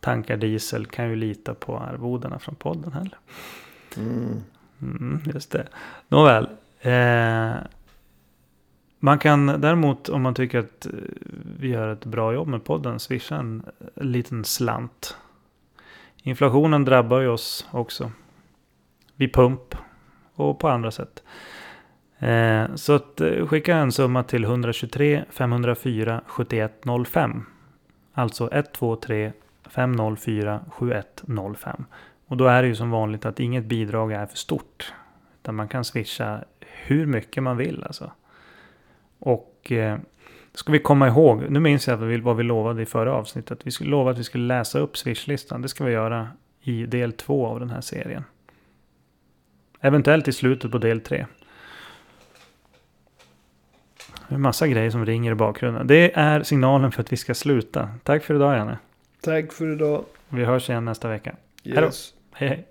tankar 0.00 0.36
diesel 0.36 0.86
kan 0.86 1.08
ju 1.08 1.16
lita 1.16 1.54
på 1.54 1.78
arvodena 1.78 2.38
från 2.38 2.54
podden 2.54 2.92
heller. 2.92 3.18
Mm. 3.96 4.42
Mm, 4.82 5.22
just 5.34 5.52
det. 5.52 5.66
Nåväl. 6.08 6.48
Eh, 6.80 7.54
man 8.98 9.18
kan 9.18 9.46
däremot 9.46 10.08
om 10.08 10.22
man 10.22 10.34
tycker 10.34 10.58
att 10.58 10.86
eh, 10.86 10.92
vi 11.58 11.68
gör 11.68 11.88
ett 11.88 12.04
bra 12.04 12.32
jobb 12.32 12.48
med 12.48 12.64
podden 12.64 13.00
swisha 13.00 13.36
en 13.36 13.64
eh, 13.96 14.04
liten 14.04 14.44
slant. 14.44 15.16
Inflationen 16.22 16.84
drabbar 16.84 17.20
ju 17.20 17.28
oss 17.28 17.66
också. 17.70 18.10
Vid 19.16 19.32
pump 19.32 19.74
och 20.34 20.58
på 20.58 20.68
andra 20.68 20.90
sätt. 20.90 21.22
Eh, 22.18 22.74
så 22.74 22.92
att 22.92 23.20
eh, 23.20 23.46
skicka 23.46 23.76
en 23.76 23.92
summa 23.92 24.22
till 24.22 24.44
123 24.44 25.24
504 25.30 26.20
7105. 26.26 27.46
Alltså 28.12 28.50
123 28.52 29.32
504 29.68 30.60
7105. 30.70 31.84
Och 32.26 32.36
då 32.36 32.46
är 32.46 32.62
det 32.62 32.68
ju 32.68 32.74
som 32.74 32.90
vanligt 32.90 33.26
att 33.26 33.40
inget 33.40 33.64
bidrag 33.64 34.12
är 34.12 34.26
för 34.26 34.36
stort. 34.36 34.92
Utan 35.42 35.54
man 35.54 35.68
kan 35.68 35.84
swisha 35.84 36.44
hur 36.60 37.06
mycket 37.06 37.42
man 37.42 37.56
vill 37.56 37.84
alltså. 37.84 38.10
Och 39.18 39.72
eh, 39.72 39.98
Ska 40.56 40.72
vi 40.72 40.78
komma 40.78 41.08
ihåg, 41.08 41.50
nu 41.50 41.60
minns 41.60 41.88
jag 41.88 41.96
vad 41.96 42.36
vi 42.36 42.42
lovade 42.42 42.82
i 42.82 42.86
förra 42.86 43.12
avsnittet. 43.12 43.60
Vi 43.64 43.70
skulle 43.70 43.90
lova 43.90 44.10
att 44.10 44.18
vi 44.18 44.24
skulle 44.24 44.44
läsa 44.44 44.78
upp 44.78 44.96
Swish-listan. 44.96 45.62
Det 45.62 45.68
ska 45.68 45.84
vi 45.84 45.92
göra 45.92 46.28
i 46.60 46.86
del 46.86 47.12
två 47.12 47.46
av 47.46 47.60
den 47.60 47.70
här 47.70 47.80
serien. 47.80 48.24
Eventuellt 49.80 50.28
i 50.28 50.32
slutet 50.32 50.70
på 50.70 50.78
del 50.78 51.00
tre. 51.00 51.26
Det 54.28 54.34
är 54.34 54.38
massa 54.38 54.68
grejer 54.68 54.90
som 54.90 55.06
ringer 55.06 55.32
i 55.32 55.34
bakgrunden. 55.34 55.86
Det 55.86 56.12
är 56.14 56.42
signalen 56.42 56.92
för 56.92 57.00
att 57.00 57.12
vi 57.12 57.16
ska 57.16 57.34
sluta. 57.34 57.90
Tack 58.02 58.24
för 58.24 58.34
idag 58.34 58.56
Janne. 58.56 58.78
Tack 59.20 59.52
för 59.52 59.72
idag. 59.72 60.04
Vi 60.28 60.44
hörs 60.44 60.70
igen 60.70 60.84
nästa 60.84 61.08
vecka. 61.08 61.36
Hej 61.64 61.74
då. 61.74 61.82
Yes. 61.82 62.14
Hej 62.32 62.48
hej. 62.48 62.66